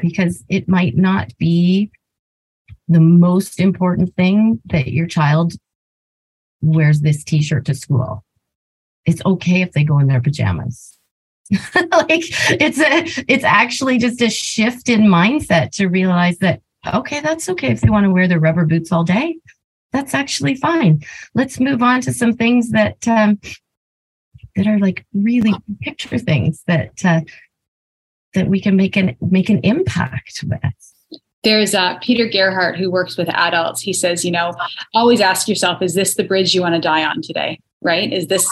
because 0.00 0.44
it 0.48 0.68
might 0.68 0.96
not 0.96 1.36
be 1.38 1.90
the 2.88 3.00
most 3.00 3.60
important 3.60 4.14
thing 4.16 4.60
that 4.66 4.88
your 4.88 5.06
child 5.06 5.54
wears 6.60 7.00
this 7.00 7.24
t-shirt 7.24 7.64
to 7.66 7.74
school. 7.74 8.24
It's 9.06 9.24
okay 9.24 9.62
if 9.62 9.72
they 9.72 9.84
go 9.84 9.98
in 9.98 10.06
their 10.06 10.20
pajamas. 10.20 10.98
like 11.74 12.22
it's 12.60 12.78
a 12.78 13.24
it's 13.26 13.42
actually 13.42 13.98
just 13.98 14.22
a 14.22 14.30
shift 14.30 14.88
in 14.88 15.02
mindset 15.02 15.72
to 15.72 15.88
realize 15.88 16.38
that 16.38 16.60
okay, 16.94 17.20
that's 17.20 17.48
okay 17.48 17.68
if 17.68 17.80
they 17.80 17.90
want 17.90 18.04
to 18.04 18.10
wear 18.10 18.28
their 18.28 18.38
rubber 18.38 18.64
boots 18.64 18.92
all 18.92 19.04
day. 19.04 19.36
That's 19.92 20.14
actually 20.14 20.54
fine. 20.54 21.02
Let's 21.34 21.58
move 21.58 21.82
on 21.82 22.00
to 22.02 22.12
some 22.12 22.34
things 22.34 22.70
that 22.70 23.06
um, 23.08 23.40
that 24.54 24.66
are 24.66 24.78
like 24.78 25.04
really 25.12 25.54
picture 25.80 26.18
things 26.18 26.62
that 26.66 27.04
uh, 27.04 27.20
that 28.34 28.48
we 28.48 28.60
can 28.60 28.76
make 28.76 28.96
an 28.96 29.16
make 29.20 29.48
an 29.48 29.60
impact 29.62 30.44
with 30.46 30.60
there's 31.42 31.74
uh, 31.74 31.98
Peter 31.98 32.26
Gerhardt 32.26 32.78
who 32.78 32.90
works 32.90 33.16
with 33.16 33.28
adults. 33.30 33.80
He 33.80 33.92
says, 33.92 34.24
you 34.24 34.30
know, 34.30 34.52
always 34.94 35.20
ask 35.20 35.48
yourself, 35.48 35.80
is 35.80 35.94
this 35.94 36.14
the 36.14 36.24
bridge 36.24 36.54
you 36.54 36.60
want 36.60 36.74
to 36.74 36.80
die 36.80 37.04
on 37.04 37.22
today? 37.22 37.60
Right? 37.80 38.12
Is 38.12 38.26
this, 38.26 38.46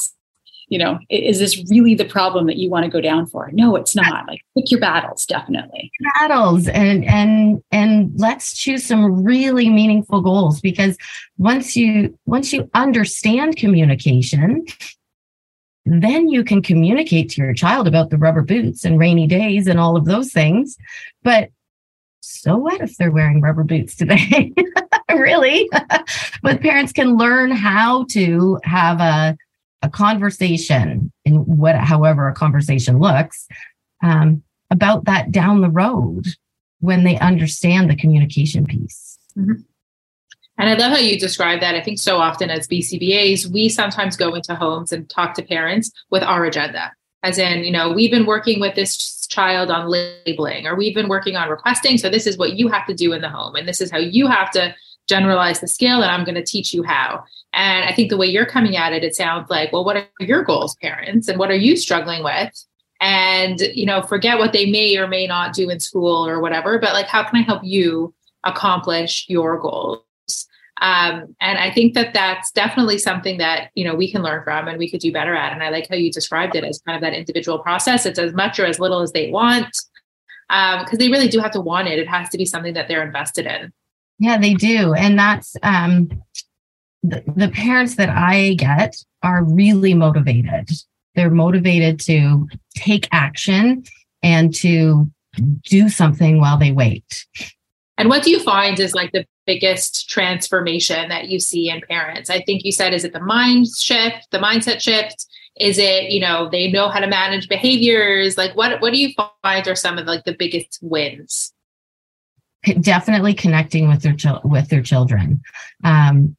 you 0.68 0.78
know, 0.78 0.98
is 1.10 1.38
this 1.38 1.62
really 1.70 1.94
the 1.94 2.06
problem 2.06 2.46
that 2.46 2.56
you 2.56 2.70
want 2.70 2.84
to 2.84 2.90
go 2.90 3.00
down 3.02 3.26
for? 3.26 3.50
No, 3.52 3.76
it's 3.76 3.94
not. 3.94 4.26
Like 4.26 4.40
pick 4.56 4.70
your 4.70 4.80
battles, 4.80 5.26
definitely. 5.26 5.90
Battles 6.14 6.66
and 6.68 7.04
and 7.04 7.62
and 7.70 8.10
let's 8.16 8.56
choose 8.56 8.86
some 8.86 9.22
really 9.22 9.68
meaningful 9.68 10.22
goals 10.22 10.60
because 10.60 10.96
once 11.36 11.76
you 11.76 12.18
once 12.24 12.54
you 12.54 12.70
understand 12.72 13.56
communication, 13.56 14.64
then 15.88 16.28
you 16.28 16.44
can 16.44 16.62
communicate 16.62 17.30
to 17.30 17.42
your 17.42 17.54
child 17.54 17.88
about 17.88 18.10
the 18.10 18.18
rubber 18.18 18.42
boots 18.42 18.84
and 18.84 18.98
rainy 18.98 19.26
days 19.26 19.66
and 19.66 19.80
all 19.80 19.96
of 19.96 20.04
those 20.04 20.32
things. 20.32 20.76
But 21.22 21.50
so 22.20 22.56
what 22.56 22.80
if 22.80 22.96
they're 22.96 23.10
wearing 23.10 23.40
rubber 23.40 23.64
boots 23.64 23.96
today? 23.96 24.52
really? 25.10 25.68
but 26.42 26.60
parents 26.60 26.92
can 26.92 27.16
learn 27.16 27.50
how 27.50 28.04
to 28.10 28.58
have 28.64 29.00
a, 29.00 29.36
a 29.82 29.88
conversation 29.88 31.12
in 31.24 31.36
what, 31.36 31.76
however, 31.76 32.28
a 32.28 32.34
conversation 32.34 32.98
looks 32.98 33.46
um, 34.02 34.42
about 34.70 35.04
that 35.06 35.30
down 35.30 35.60
the 35.60 35.70
road 35.70 36.26
when 36.80 37.04
they 37.04 37.18
understand 37.18 37.90
the 37.90 37.96
communication 37.96 38.66
piece. 38.66 39.18
Mm-hmm. 39.36 39.62
And 40.58 40.68
I 40.68 40.74
love 40.74 40.92
how 40.92 40.98
you 40.98 41.18
describe 41.18 41.60
that. 41.60 41.76
I 41.76 41.80
think 41.80 41.98
so 41.98 42.18
often 42.18 42.50
as 42.50 42.66
BCBAs, 42.66 43.46
we 43.46 43.68
sometimes 43.68 44.16
go 44.16 44.34
into 44.34 44.56
homes 44.56 44.92
and 44.92 45.08
talk 45.08 45.34
to 45.34 45.42
parents 45.42 45.92
with 46.10 46.22
our 46.24 46.44
agenda. 46.44 46.92
As 47.22 47.38
in, 47.38 47.64
you 47.64 47.70
know, 47.70 47.92
we've 47.92 48.10
been 48.10 48.26
working 48.26 48.60
with 48.60 48.74
this 48.74 49.26
child 49.28 49.70
on 49.70 49.88
labeling, 49.88 50.66
or 50.66 50.74
we've 50.74 50.94
been 50.94 51.08
working 51.08 51.36
on 51.36 51.48
requesting. 51.48 51.96
So 51.98 52.08
this 52.08 52.26
is 52.26 52.36
what 52.36 52.54
you 52.54 52.68
have 52.68 52.86
to 52.86 52.94
do 52.94 53.12
in 53.12 53.22
the 53.22 53.28
home. 53.28 53.54
And 53.54 53.68
this 53.68 53.80
is 53.80 53.90
how 53.90 53.98
you 53.98 54.26
have 54.26 54.50
to 54.52 54.74
generalize 55.08 55.60
the 55.60 55.68
skill. 55.68 56.02
And 56.02 56.10
I'm 56.10 56.24
going 56.24 56.34
to 56.34 56.44
teach 56.44 56.74
you 56.74 56.82
how. 56.82 57.24
And 57.52 57.88
I 57.88 57.94
think 57.94 58.10
the 58.10 58.16
way 58.16 58.26
you're 58.26 58.46
coming 58.46 58.76
at 58.76 58.92
it, 58.92 59.04
it 59.04 59.14
sounds 59.14 59.48
like, 59.50 59.72
well, 59.72 59.84
what 59.84 59.96
are 59.96 60.08
your 60.20 60.42
goals, 60.42 60.76
parents? 60.76 61.28
And 61.28 61.38
what 61.38 61.50
are 61.50 61.56
you 61.56 61.76
struggling 61.76 62.22
with? 62.22 62.52
And, 63.00 63.60
you 63.60 63.86
know, 63.86 64.02
forget 64.02 64.38
what 64.38 64.52
they 64.52 64.70
may 64.70 64.96
or 64.96 65.06
may 65.06 65.26
not 65.26 65.54
do 65.54 65.70
in 65.70 65.78
school 65.80 66.26
or 66.26 66.40
whatever, 66.40 66.78
but 66.78 66.94
like, 66.94 67.06
how 67.06 67.22
can 67.22 67.36
I 67.36 67.42
help 67.42 67.62
you 67.64 68.12
accomplish 68.44 69.24
your 69.28 69.58
goals? 69.58 70.02
Um, 70.80 71.34
and 71.40 71.58
I 71.58 71.72
think 71.72 71.94
that 71.94 72.14
that's 72.14 72.50
definitely 72.52 72.98
something 72.98 73.38
that 73.38 73.70
you 73.74 73.84
know 73.84 73.94
we 73.94 74.10
can 74.10 74.22
learn 74.22 74.42
from 74.44 74.68
and 74.68 74.78
we 74.78 74.90
could 74.90 75.00
do 75.00 75.12
better 75.12 75.34
at. 75.34 75.52
And 75.52 75.62
I 75.62 75.70
like 75.70 75.88
how 75.88 75.96
you 75.96 76.12
described 76.12 76.54
it 76.54 76.64
as 76.64 76.80
kind 76.86 76.96
of 76.96 77.02
that 77.02 77.14
individual 77.14 77.58
process. 77.58 78.06
It's 78.06 78.18
as 78.18 78.32
much 78.32 78.58
or 78.58 78.66
as 78.66 78.78
little 78.78 79.00
as 79.00 79.12
they 79.12 79.30
want 79.30 79.76
because 80.48 80.92
um, 80.92 80.98
they 80.98 81.08
really 81.08 81.28
do 81.28 81.40
have 81.40 81.50
to 81.52 81.60
want 81.60 81.88
it. 81.88 81.98
It 81.98 82.08
has 82.08 82.28
to 82.30 82.38
be 82.38 82.44
something 82.44 82.74
that 82.74 82.88
they're 82.88 83.04
invested 83.04 83.46
in. 83.46 83.72
Yeah, 84.18 84.38
they 84.38 84.54
do, 84.54 84.94
and 84.94 85.18
that's 85.18 85.56
um, 85.62 86.08
the, 87.02 87.22
the 87.36 87.48
parents 87.48 87.96
that 87.96 88.08
I 88.08 88.54
get 88.54 88.96
are 89.22 89.44
really 89.44 89.94
motivated. 89.94 90.70
They're 91.14 91.30
motivated 91.30 92.00
to 92.00 92.48
take 92.76 93.08
action 93.12 93.84
and 94.22 94.54
to 94.56 95.10
do 95.64 95.88
something 95.88 96.40
while 96.40 96.58
they 96.58 96.72
wait. 96.72 97.26
And 97.96 98.08
what 98.08 98.22
do 98.22 98.30
you 98.30 98.40
find 98.40 98.78
is 98.78 98.94
like 98.94 99.12
the 99.12 99.24
biggest 99.48 100.10
transformation 100.10 101.08
that 101.08 101.28
you 101.28 101.40
see 101.40 101.70
in 101.70 101.80
parents? 101.88 102.28
I 102.28 102.42
think 102.42 102.64
you 102.64 102.70
said, 102.70 102.92
is 102.92 103.02
it 103.02 103.14
the 103.14 103.20
mind 103.20 103.66
shift, 103.66 104.30
the 104.30 104.38
mindset 104.38 104.82
shift? 104.82 105.26
Is 105.58 105.78
it, 105.78 106.10
you 106.10 106.20
know, 106.20 106.50
they 106.50 106.70
know 106.70 106.90
how 106.90 107.00
to 107.00 107.06
manage 107.06 107.48
behaviors? 107.48 108.36
Like 108.36 108.54
what 108.54 108.80
what 108.82 108.92
do 108.92 109.00
you 109.00 109.14
find 109.42 109.66
are 109.66 109.74
some 109.74 109.96
of 109.96 110.06
like 110.06 110.24
the 110.24 110.36
biggest 110.38 110.78
wins? 110.82 111.52
Definitely 112.80 113.32
connecting 113.34 113.88
with 113.88 114.02
their 114.02 114.16
with 114.44 114.68
their 114.68 114.82
children. 114.82 115.40
Um, 115.82 116.36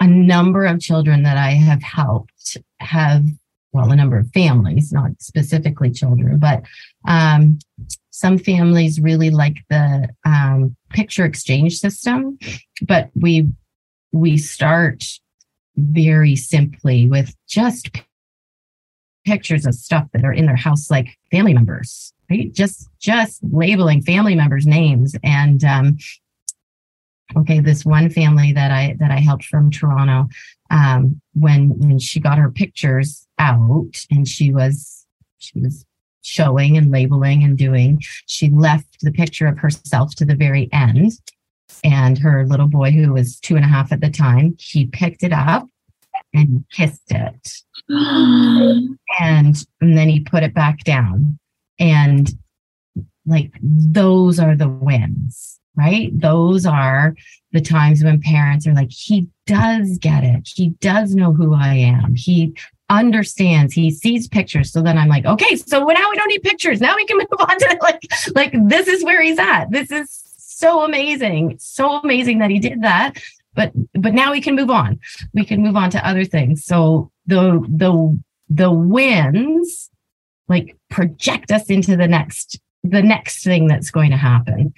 a 0.00 0.06
number 0.06 0.64
of 0.64 0.80
children 0.80 1.22
that 1.22 1.36
I 1.36 1.50
have 1.50 1.82
helped 1.82 2.56
have, 2.80 3.24
well, 3.72 3.92
a 3.92 3.96
number 3.96 4.18
of 4.18 4.30
families, 4.32 4.92
not 4.92 5.10
specifically 5.20 5.90
children, 5.90 6.38
but 6.38 6.62
um, 7.06 7.58
some 8.10 8.38
families 8.38 9.00
really 9.00 9.30
like 9.30 9.58
the 9.68 10.08
um, 10.24 10.74
picture 10.90 11.24
exchange 11.24 11.78
system, 11.78 12.38
but 12.82 13.10
we 13.14 13.48
we 14.12 14.38
start 14.38 15.04
very 15.76 16.34
simply 16.34 17.06
with 17.06 17.34
just 17.46 17.90
pictures 19.26 19.66
of 19.66 19.74
stuff 19.74 20.06
that 20.12 20.24
are 20.24 20.32
in 20.32 20.46
their 20.46 20.56
house, 20.56 20.90
like 20.90 21.18
family 21.30 21.52
members, 21.52 22.14
right? 22.30 22.52
Just 22.52 22.88
just 22.98 23.40
labeling 23.52 24.00
family 24.00 24.34
members' 24.34 24.66
names 24.66 25.14
and 25.22 25.62
um, 25.62 25.98
okay 27.36 27.60
this 27.60 27.84
one 27.84 28.08
family 28.08 28.52
that 28.52 28.70
i 28.70 28.96
that 28.98 29.10
i 29.10 29.18
helped 29.18 29.44
from 29.44 29.70
toronto 29.70 30.26
um, 30.70 31.20
when 31.34 31.78
when 31.78 31.98
she 31.98 32.20
got 32.20 32.38
her 32.38 32.50
pictures 32.50 33.27
out 33.38 34.06
and 34.10 34.26
she 34.26 34.52
was 34.52 35.06
she 35.38 35.58
was 35.60 35.84
showing 36.22 36.76
and 36.76 36.90
labeling 36.90 37.42
and 37.42 37.56
doing. 37.56 38.02
She 38.26 38.50
left 38.50 39.00
the 39.00 39.12
picture 39.12 39.46
of 39.46 39.58
herself 39.58 40.14
to 40.16 40.24
the 40.24 40.34
very 40.34 40.68
end. 40.72 41.12
And 41.84 42.18
her 42.18 42.46
little 42.46 42.68
boy, 42.68 42.90
who 42.90 43.12
was 43.12 43.38
two 43.38 43.56
and 43.56 43.64
a 43.64 43.68
half 43.68 43.92
at 43.92 44.00
the 44.00 44.10
time, 44.10 44.56
he 44.58 44.86
picked 44.86 45.22
it 45.22 45.32
up 45.32 45.68
and 46.34 46.64
kissed 46.70 47.10
it. 47.10 47.52
and, 47.88 49.66
and 49.80 49.96
then 49.96 50.08
he 50.08 50.20
put 50.20 50.42
it 50.42 50.54
back 50.54 50.84
down. 50.84 51.38
And 51.78 52.30
like 53.26 53.52
those 53.62 54.40
are 54.40 54.56
the 54.56 54.68
wins, 54.68 55.60
right? 55.76 56.10
Those 56.18 56.66
are 56.66 57.14
the 57.52 57.60
times 57.60 58.02
when 58.02 58.20
parents 58.20 58.66
are 58.66 58.74
like, 58.74 58.90
he 58.90 59.28
does 59.46 59.98
get 59.98 60.24
it. 60.24 60.48
He 60.52 60.70
does 60.80 61.14
know 61.14 61.32
who 61.32 61.54
I 61.54 61.74
am. 61.74 62.14
He 62.14 62.54
understands. 62.90 63.74
He 63.74 63.90
sees 63.90 64.28
pictures. 64.28 64.72
So 64.72 64.82
then 64.82 64.98
i'm 64.98 65.08
like 65.08 65.26
okay 65.26 65.56
so 65.56 65.78
now 65.80 66.10
we 66.10 66.16
don't 66.16 66.28
need 66.28 66.42
pictures. 66.42 66.80
Now 66.80 66.96
we 66.96 67.04
can 67.06 67.18
move 67.30 67.40
on 67.40 67.58
to 67.58 67.78
like 67.82 68.02
like 68.34 68.54
this 68.68 68.88
is 68.88 69.04
where 69.04 69.22
he's 69.22 69.38
at. 69.38 69.70
This 69.70 69.90
is 69.90 70.22
so 70.36 70.84
amazing. 70.84 71.56
So 71.60 72.00
amazing 72.00 72.38
that 72.38 72.50
he 72.50 72.58
did 72.58 72.82
that. 72.82 73.18
But 73.54 73.72
but 73.94 74.14
now 74.14 74.32
we 74.32 74.40
can 74.40 74.54
move 74.54 74.70
on. 74.70 75.00
We 75.34 75.44
can 75.44 75.62
move 75.62 75.76
on 75.76 75.90
to 75.90 76.06
other 76.06 76.24
things. 76.24 76.64
So 76.64 77.10
the 77.26 77.64
the 77.68 78.18
the 78.48 78.70
wins 78.70 79.90
like 80.48 80.76
project 80.90 81.50
us 81.52 81.68
into 81.68 81.96
the 81.96 82.08
next 82.08 82.58
the 82.82 83.02
next 83.02 83.44
thing 83.44 83.66
that's 83.66 83.90
going 83.90 84.10
to 84.10 84.16
happen. 84.16 84.72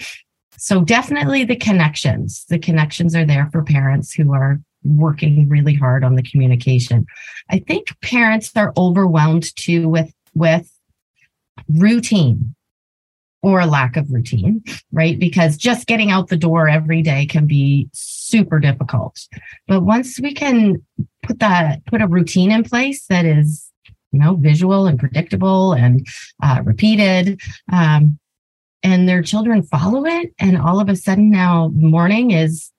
So 0.57 0.83
definitely 0.83 1.45
the 1.45 1.57
connections. 1.57 2.45
The 2.49 2.59
connections 2.59 3.15
are 3.15 3.25
there 3.25 3.49
for 3.51 3.63
parents 3.63 4.13
who 4.13 4.35
are 4.35 4.61
working 4.85 5.49
really 5.49 5.75
hard 5.75 6.05
on 6.05 6.15
the 6.15 6.23
communication. 6.23 7.07
I 7.51 7.59
think 7.59 7.89
parents 8.01 8.51
are 8.57 8.73
overwhelmed 8.77 9.55
too 9.57 9.89
with 9.89 10.13
with 10.35 10.71
routine 11.69 12.55
or 13.43 13.65
lack 13.65 13.97
of 13.97 14.11
routine, 14.11 14.63
right? 14.93 15.19
Because 15.19 15.57
just 15.57 15.87
getting 15.87 16.11
out 16.11 16.29
the 16.29 16.37
door 16.37 16.69
every 16.69 17.01
day 17.03 17.27
can 17.27 17.47
be 17.47 17.89
super 17.93 18.59
difficult. 18.59 19.19
But 19.67 19.81
once 19.81 20.21
we 20.21 20.35
can 20.35 20.85
put 21.23 21.39
that 21.39 21.85
put 21.87 22.03
a 22.03 22.07
routine 22.07 22.51
in 22.51 22.65
place 22.65 23.07
that 23.07 23.25
is 23.25 23.71
you 24.13 24.19
know, 24.19 24.37
visual 24.37 24.87
and 24.87 24.99
predictable 24.99 25.73
and 25.73 26.07
uh, 26.43 26.61
repeated. 26.65 27.41
Um, 27.73 28.19
and 28.83 29.09
their 29.09 29.23
children 29.23 29.63
follow 29.63 30.05
it. 30.07 30.33
And 30.39 30.57
all 30.57 30.81
of 30.81 30.89
a 30.89 30.97
sudden 30.97 31.31
now 31.31 31.71
morning 31.75 32.31
is 32.31 32.73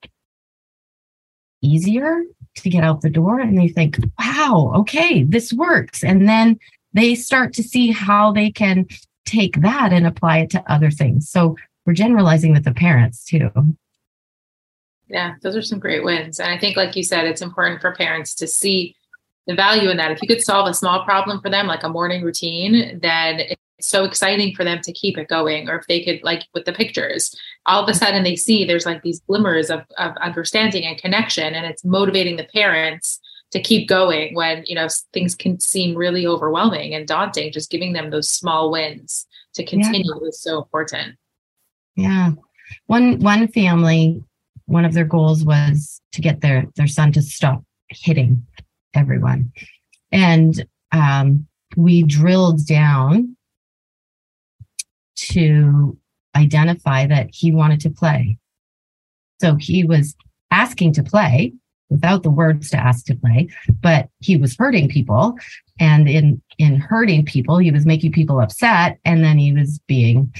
easier 1.62 2.22
to 2.56 2.70
get 2.70 2.84
out 2.84 3.00
the 3.00 3.10
door. 3.10 3.40
And 3.40 3.56
they 3.56 3.68
think, 3.68 3.98
wow, 4.18 4.72
okay, 4.76 5.22
this 5.22 5.52
works. 5.52 6.04
And 6.04 6.28
then 6.28 6.58
they 6.92 7.14
start 7.14 7.54
to 7.54 7.62
see 7.62 7.90
how 7.90 8.32
they 8.32 8.50
can 8.50 8.86
take 9.24 9.60
that 9.62 9.92
and 9.92 10.06
apply 10.06 10.38
it 10.38 10.50
to 10.50 10.72
other 10.72 10.90
things. 10.90 11.30
So 11.30 11.56
we're 11.86 11.94
generalizing 11.94 12.52
with 12.52 12.64
the 12.64 12.74
parents 12.74 13.24
too. 13.24 13.50
Yeah, 15.08 15.34
those 15.42 15.56
are 15.56 15.62
some 15.62 15.78
great 15.78 16.04
wins. 16.04 16.40
And 16.40 16.50
I 16.50 16.58
think, 16.58 16.76
like 16.76 16.96
you 16.96 17.02
said, 17.02 17.26
it's 17.26 17.42
important 17.42 17.80
for 17.80 17.94
parents 17.94 18.34
to 18.36 18.46
see 18.46 18.96
the 19.46 19.54
value 19.54 19.90
in 19.90 19.96
that. 19.98 20.10
If 20.10 20.22
you 20.22 20.28
could 20.28 20.42
solve 20.42 20.68
a 20.68 20.74
small 20.74 21.04
problem 21.04 21.40
for 21.40 21.50
them, 21.50 21.66
like 21.66 21.82
a 21.82 21.88
morning 21.88 22.22
routine, 22.22 22.98
then 23.02 23.42
so 23.82 24.04
exciting 24.04 24.54
for 24.54 24.64
them 24.64 24.80
to 24.82 24.92
keep 24.92 25.18
it 25.18 25.28
going. 25.28 25.68
Or 25.68 25.76
if 25.78 25.86
they 25.86 26.02
could, 26.02 26.22
like 26.22 26.44
with 26.54 26.64
the 26.64 26.72
pictures, 26.72 27.34
all 27.66 27.82
of 27.82 27.88
a 27.88 27.94
sudden 27.94 28.24
they 28.24 28.36
see 28.36 28.64
there's 28.64 28.86
like 28.86 29.02
these 29.02 29.20
glimmers 29.20 29.70
of, 29.70 29.82
of 29.98 30.16
understanding 30.16 30.84
and 30.84 30.98
connection, 30.98 31.54
and 31.54 31.66
it's 31.66 31.84
motivating 31.84 32.36
the 32.36 32.44
parents 32.44 33.20
to 33.52 33.60
keep 33.60 33.86
going 33.86 34.34
when 34.34 34.64
you 34.66 34.74
know 34.74 34.88
things 35.12 35.34
can 35.34 35.60
seem 35.60 35.94
really 35.94 36.26
overwhelming 36.26 36.94
and 36.94 37.06
daunting. 37.06 37.52
Just 37.52 37.70
giving 37.70 37.92
them 37.92 38.10
those 38.10 38.28
small 38.28 38.70
wins 38.70 39.26
to 39.54 39.64
continue 39.64 40.14
yeah. 40.20 40.28
is 40.28 40.40
so 40.40 40.58
important. 40.58 41.16
Yeah, 41.96 42.32
one 42.86 43.20
one 43.20 43.48
family, 43.48 44.22
one 44.66 44.84
of 44.84 44.94
their 44.94 45.04
goals 45.04 45.44
was 45.44 46.00
to 46.12 46.20
get 46.20 46.40
their 46.40 46.66
their 46.76 46.86
son 46.86 47.12
to 47.12 47.22
stop 47.22 47.62
hitting 47.88 48.46
everyone. 48.94 49.52
And 50.10 50.66
um, 50.92 51.46
we 51.76 52.02
drilled 52.02 52.66
down 52.66 53.36
to 55.16 55.96
identify 56.36 57.06
that 57.06 57.28
he 57.32 57.52
wanted 57.52 57.80
to 57.80 57.90
play. 57.90 58.38
So 59.40 59.56
he 59.56 59.84
was 59.84 60.14
asking 60.50 60.94
to 60.94 61.02
play 61.02 61.52
without 61.90 62.22
the 62.22 62.30
words 62.30 62.70
to 62.70 62.76
ask 62.78 63.04
to 63.06 63.14
play, 63.14 63.48
but 63.82 64.08
he 64.20 64.36
was 64.36 64.56
hurting 64.56 64.88
people. 64.88 65.36
And 65.78 66.08
in, 66.08 66.40
in 66.58 66.76
hurting 66.76 67.26
people, 67.26 67.58
he 67.58 67.70
was 67.70 67.84
making 67.84 68.12
people 68.12 68.40
upset. 68.40 68.98
And 69.04 69.22
then 69.22 69.38
he 69.38 69.52
was 69.52 69.78
being 69.86 70.32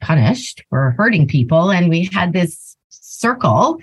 punished 0.00 0.62
for 0.70 0.94
hurting 0.96 1.26
people. 1.26 1.72
And 1.72 1.88
we 1.88 2.04
had 2.04 2.32
this 2.32 2.76
circle 2.90 3.80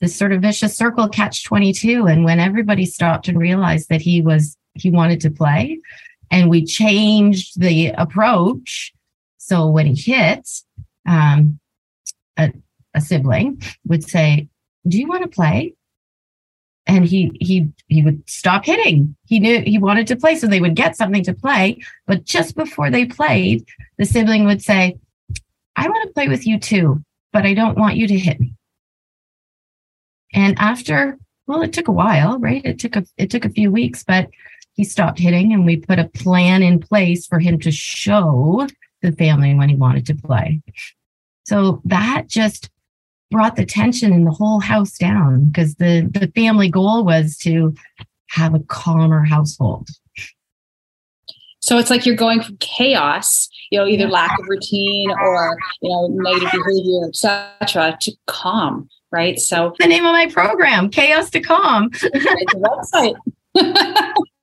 this 0.00 0.14
sort 0.14 0.32
of 0.32 0.42
vicious 0.42 0.76
circle 0.76 1.08
catch 1.08 1.44
22 1.44 2.06
and 2.06 2.24
when 2.24 2.38
everybody 2.38 2.84
stopped 2.84 3.28
and 3.28 3.38
realized 3.38 3.88
that 3.88 4.02
he 4.02 4.20
was 4.20 4.56
he 4.74 4.90
wanted 4.90 5.20
to 5.20 5.30
play 5.30 5.80
and 6.30 6.50
we 6.50 6.64
changed 6.64 7.60
the 7.60 7.88
approach. 7.88 8.92
So 9.38 9.68
when 9.68 9.86
he 9.86 10.12
hits, 10.12 10.64
um, 11.06 11.58
a, 12.36 12.52
a 12.94 13.00
sibling 13.00 13.62
would 13.86 14.08
say 14.08 14.48
do 14.86 14.98
you 14.98 15.08
want 15.08 15.22
to 15.22 15.28
play? 15.28 15.74
And 16.86 17.04
he 17.04 17.36
he 17.40 17.68
he 17.88 18.02
would 18.02 18.22
stop 18.28 18.64
hitting. 18.64 19.16
He 19.26 19.40
knew 19.40 19.60
he 19.62 19.78
wanted 19.78 20.06
to 20.08 20.16
play 20.16 20.36
so 20.36 20.46
they 20.46 20.60
would 20.60 20.76
get 20.76 20.96
something 20.96 21.24
to 21.24 21.34
play 21.34 21.82
but 22.06 22.24
just 22.24 22.54
before 22.54 22.90
they 22.90 23.04
played 23.04 23.66
the 23.98 24.04
sibling 24.04 24.44
would 24.44 24.62
say 24.62 24.96
i 25.74 25.88
want 25.88 26.06
to 26.06 26.14
play 26.14 26.28
with 26.28 26.46
you 26.46 26.60
too 26.60 27.02
but 27.32 27.44
i 27.44 27.54
don't 27.54 27.76
want 27.76 27.96
you 27.96 28.06
to 28.06 28.16
hit 28.16 28.38
me. 28.38 28.54
And 30.36 30.56
after, 30.58 31.18
well, 31.46 31.62
it 31.62 31.72
took 31.72 31.88
a 31.88 31.92
while, 31.92 32.38
right? 32.38 32.62
It 32.64 32.78
took 32.78 32.94
a 32.94 33.04
it 33.16 33.30
took 33.30 33.44
a 33.44 33.50
few 33.50 33.70
weeks, 33.70 34.04
but 34.04 34.28
he 34.76 34.84
stopped 34.84 35.18
hitting 35.18 35.52
and 35.52 35.64
we 35.64 35.76
put 35.76 35.98
a 35.98 36.08
plan 36.08 36.62
in 36.62 36.78
place 36.78 37.26
for 37.26 37.38
him 37.38 37.58
to 37.60 37.70
show 37.70 38.66
the 39.02 39.12
family 39.12 39.54
when 39.54 39.68
he 39.68 39.74
wanted 39.74 40.06
to 40.06 40.14
play. 40.14 40.60
So 41.46 41.80
that 41.86 42.28
just 42.28 42.70
brought 43.30 43.56
the 43.56 43.64
tension 43.64 44.12
in 44.12 44.24
the 44.24 44.30
whole 44.30 44.60
house 44.60 44.96
down 44.98 45.46
because 45.46 45.76
the 45.76 46.08
the 46.12 46.30
family 46.34 46.68
goal 46.68 47.04
was 47.04 47.36
to 47.38 47.74
have 48.30 48.54
a 48.54 48.60
calmer 48.60 49.24
household. 49.24 49.88
So 51.60 51.78
it's 51.78 51.90
like 51.90 52.06
you're 52.06 52.14
going 52.14 52.42
from 52.42 52.58
chaos, 52.58 53.48
you 53.70 53.78
know, 53.78 53.86
either 53.86 54.06
lack 54.06 54.38
of 54.38 54.46
routine 54.46 55.10
or 55.10 55.56
you 55.80 55.88
know 55.88 56.06
negative 56.08 56.50
behavior, 56.52 57.08
etc., 57.08 57.96
to 58.02 58.12
calm 58.26 58.88
right? 59.12 59.38
So 59.38 59.74
the 59.78 59.86
name 59.86 60.04
of 60.04 60.12
my 60.12 60.26
program, 60.26 60.90
Chaos 60.90 61.30
to 61.30 61.40
Calm. 61.40 61.90
website. 61.90 63.14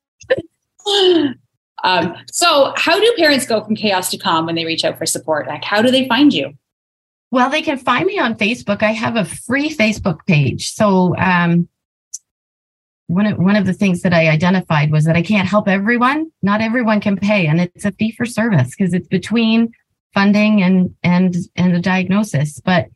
um, 1.84 2.16
so 2.32 2.74
how 2.78 3.00
do 3.00 3.14
parents 3.18 3.46
go 3.46 3.64
from 3.64 3.76
chaos 3.76 4.10
to 4.12 4.18
calm 4.18 4.46
when 4.46 4.56
they 4.56 4.66
reach 4.66 4.84
out 4.84 4.98
for 4.98 5.06
support? 5.06 5.48
Like 5.48 5.64
how 5.64 5.82
do 5.82 5.92
they 5.92 6.08
find 6.08 6.34
you? 6.34 6.54
Well, 7.32 7.50
they 7.50 7.64
can 7.64 7.80
find 7.80 8.06
me 8.06 8.20
on 8.20 8.36
Facebook. 8.36 8.84
I 8.84 8.92
have 8.92 9.16
a 9.16 9.26
free 9.26 9.76
Facebook 9.76 10.20
page. 10.28 10.72
So 10.72 11.16
um, 11.18 11.68
one 13.08 13.26
of 13.26 13.38
one 13.38 13.56
of 13.56 13.66
the 13.66 13.74
things 13.74 14.02
that 14.02 14.14
I 14.14 14.30
identified 14.30 14.92
was 14.92 15.06
that 15.06 15.16
I 15.16 15.22
can't 15.22 15.48
help 15.48 15.68
everyone. 15.68 16.32
Not 16.42 16.62
everyone 16.62 17.02
can 17.02 17.18
pay, 17.18 17.48
and 17.48 17.60
it's 17.60 17.86
a 17.86 17.92
fee 17.92 18.12
for 18.12 18.26
service 18.26 18.76
because 18.76 18.94
it's 18.94 19.08
between 19.08 19.72
funding 20.14 20.62
and 20.62 20.96
and 21.04 21.36
and 21.56 21.74
the 21.74 21.80
diagnosis. 21.80 22.60
But 22.60 22.88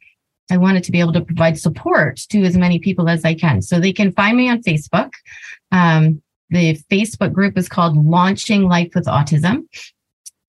I 0.50 0.58
wanted 0.58 0.84
to 0.86 0.92
be 0.92 1.00
able 1.00 1.14
to 1.14 1.22
provide 1.22 1.60
support 1.60 2.18
to 2.30 2.44
as 2.44 2.58
many 2.58 2.80
people 2.80 3.10
as 3.10 3.26
I 3.26 3.34
can. 3.34 3.62
So 3.62 3.80
they 3.80 3.92
can 3.92 4.12
find 4.12 4.38
me 4.38 4.50
on 4.50 4.62
Facebook. 4.62 5.12
Um, 5.72 6.22
the 6.50 6.78
Facebook 6.90 7.34
group 7.34 7.58
is 7.58 7.68
called 7.68 7.98
Launching 7.98 8.64
Life 8.64 8.92
with 8.96 9.06
Autism. 9.06 9.64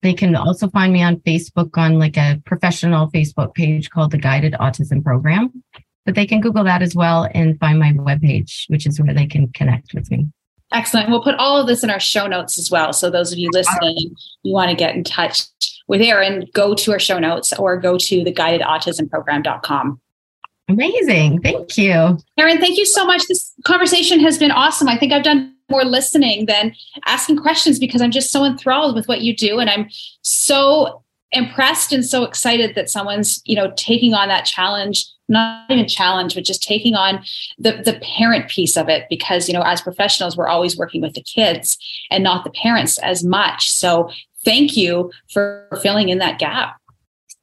They 0.01 0.13
can 0.13 0.35
also 0.35 0.69
find 0.69 0.93
me 0.93 1.03
on 1.03 1.17
Facebook 1.17 1.77
on 1.77 1.99
like 1.99 2.17
a 2.17 2.41
professional 2.45 3.11
Facebook 3.11 3.53
page 3.53 3.89
called 3.89 4.11
the 4.11 4.17
Guided 4.17 4.53
Autism 4.53 5.03
Program. 5.03 5.63
But 6.05 6.15
they 6.15 6.25
can 6.25 6.39
Google 6.39 6.63
that 6.63 6.81
as 6.81 6.95
well 6.95 7.29
and 7.33 7.59
find 7.59 7.77
my 7.77 7.91
webpage, 7.91 8.63
which 8.69 8.87
is 8.87 8.99
where 8.99 9.13
they 9.13 9.27
can 9.27 9.49
connect 9.49 9.93
with 9.93 10.09
me. 10.09 10.27
Excellent. 10.71 11.09
We'll 11.09 11.23
put 11.23 11.35
all 11.35 11.59
of 11.59 11.67
this 11.67 11.83
in 11.83 11.89
our 11.89 11.99
show 11.99 12.27
notes 12.27 12.57
as 12.57 12.71
well. 12.71 12.93
So 12.93 13.09
those 13.09 13.31
of 13.31 13.39
you 13.39 13.49
listening, 13.51 14.15
you 14.43 14.53
want 14.53 14.69
to 14.69 14.75
get 14.75 14.95
in 14.95 15.03
touch 15.03 15.43
with 15.87 16.01
Erin, 16.01 16.47
go 16.53 16.75
to 16.75 16.91
our 16.91 16.99
show 16.99 17.19
notes 17.19 17.51
or 17.53 17.77
go 17.77 17.97
to 17.97 18.23
the 18.23 18.31
guidedautismprogram.com. 18.31 19.99
Amazing. 20.69 21.41
Thank 21.41 21.77
you. 21.77 22.17
Erin, 22.37 22.59
thank 22.59 22.77
you 22.77 22.85
so 22.85 23.03
much. 23.03 23.23
This 23.27 23.51
conversation 23.65 24.19
has 24.19 24.37
been 24.37 24.51
awesome. 24.51 24.87
I 24.87 24.97
think 24.97 25.11
I've 25.11 25.23
done 25.23 25.55
more 25.69 25.85
listening 25.85 26.45
than 26.45 26.73
asking 27.05 27.37
questions 27.37 27.79
because 27.79 28.01
I'm 28.01 28.11
just 28.11 28.31
so 28.31 28.43
enthralled 28.43 28.95
with 28.95 29.07
what 29.07 29.21
you 29.21 29.35
do. 29.35 29.59
And 29.59 29.69
I'm 29.69 29.89
so 30.21 31.03
impressed 31.31 31.93
and 31.93 32.05
so 32.05 32.23
excited 32.23 32.75
that 32.75 32.89
someone's, 32.89 33.41
you 33.45 33.55
know, 33.55 33.71
taking 33.75 34.13
on 34.13 34.27
that 34.29 34.45
challenge, 34.45 35.05
not 35.27 35.69
even 35.69 35.87
challenge, 35.87 36.33
but 36.33 36.43
just 36.43 36.63
taking 36.63 36.95
on 36.95 37.23
the, 37.57 37.81
the 37.83 37.99
parent 38.17 38.49
piece 38.49 38.75
of 38.75 38.89
it. 38.89 39.05
Because, 39.09 39.47
you 39.47 39.53
know, 39.53 39.61
as 39.61 39.81
professionals, 39.81 40.35
we're 40.35 40.47
always 40.47 40.77
working 40.77 41.01
with 41.01 41.13
the 41.13 41.23
kids 41.23 41.77
and 42.09 42.23
not 42.23 42.43
the 42.43 42.49
parents 42.51 42.97
as 42.99 43.23
much. 43.23 43.69
So 43.69 44.09
thank 44.43 44.75
you 44.75 45.11
for 45.31 45.67
filling 45.81 46.09
in 46.09 46.17
that 46.19 46.39
gap. 46.39 46.79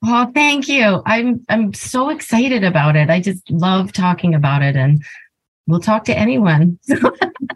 Oh, 0.04 0.30
thank 0.34 0.68
you. 0.68 1.02
I'm 1.06 1.44
I'm 1.48 1.72
so 1.72 2.10
excited 2.10 2.62
about 2.62 2.96
it. 2.96 3.08
I 3.08 3.20
just 3.20 3.50
love 3.50 3.92
talking 3.92 4.34
about 4.34 4.62
it 4.62 4.76
and 4.76 5.02
we'll 5.66 5.80
talk 5.80 6.04
to 6.04 6.16
anyone. 6.16 6.78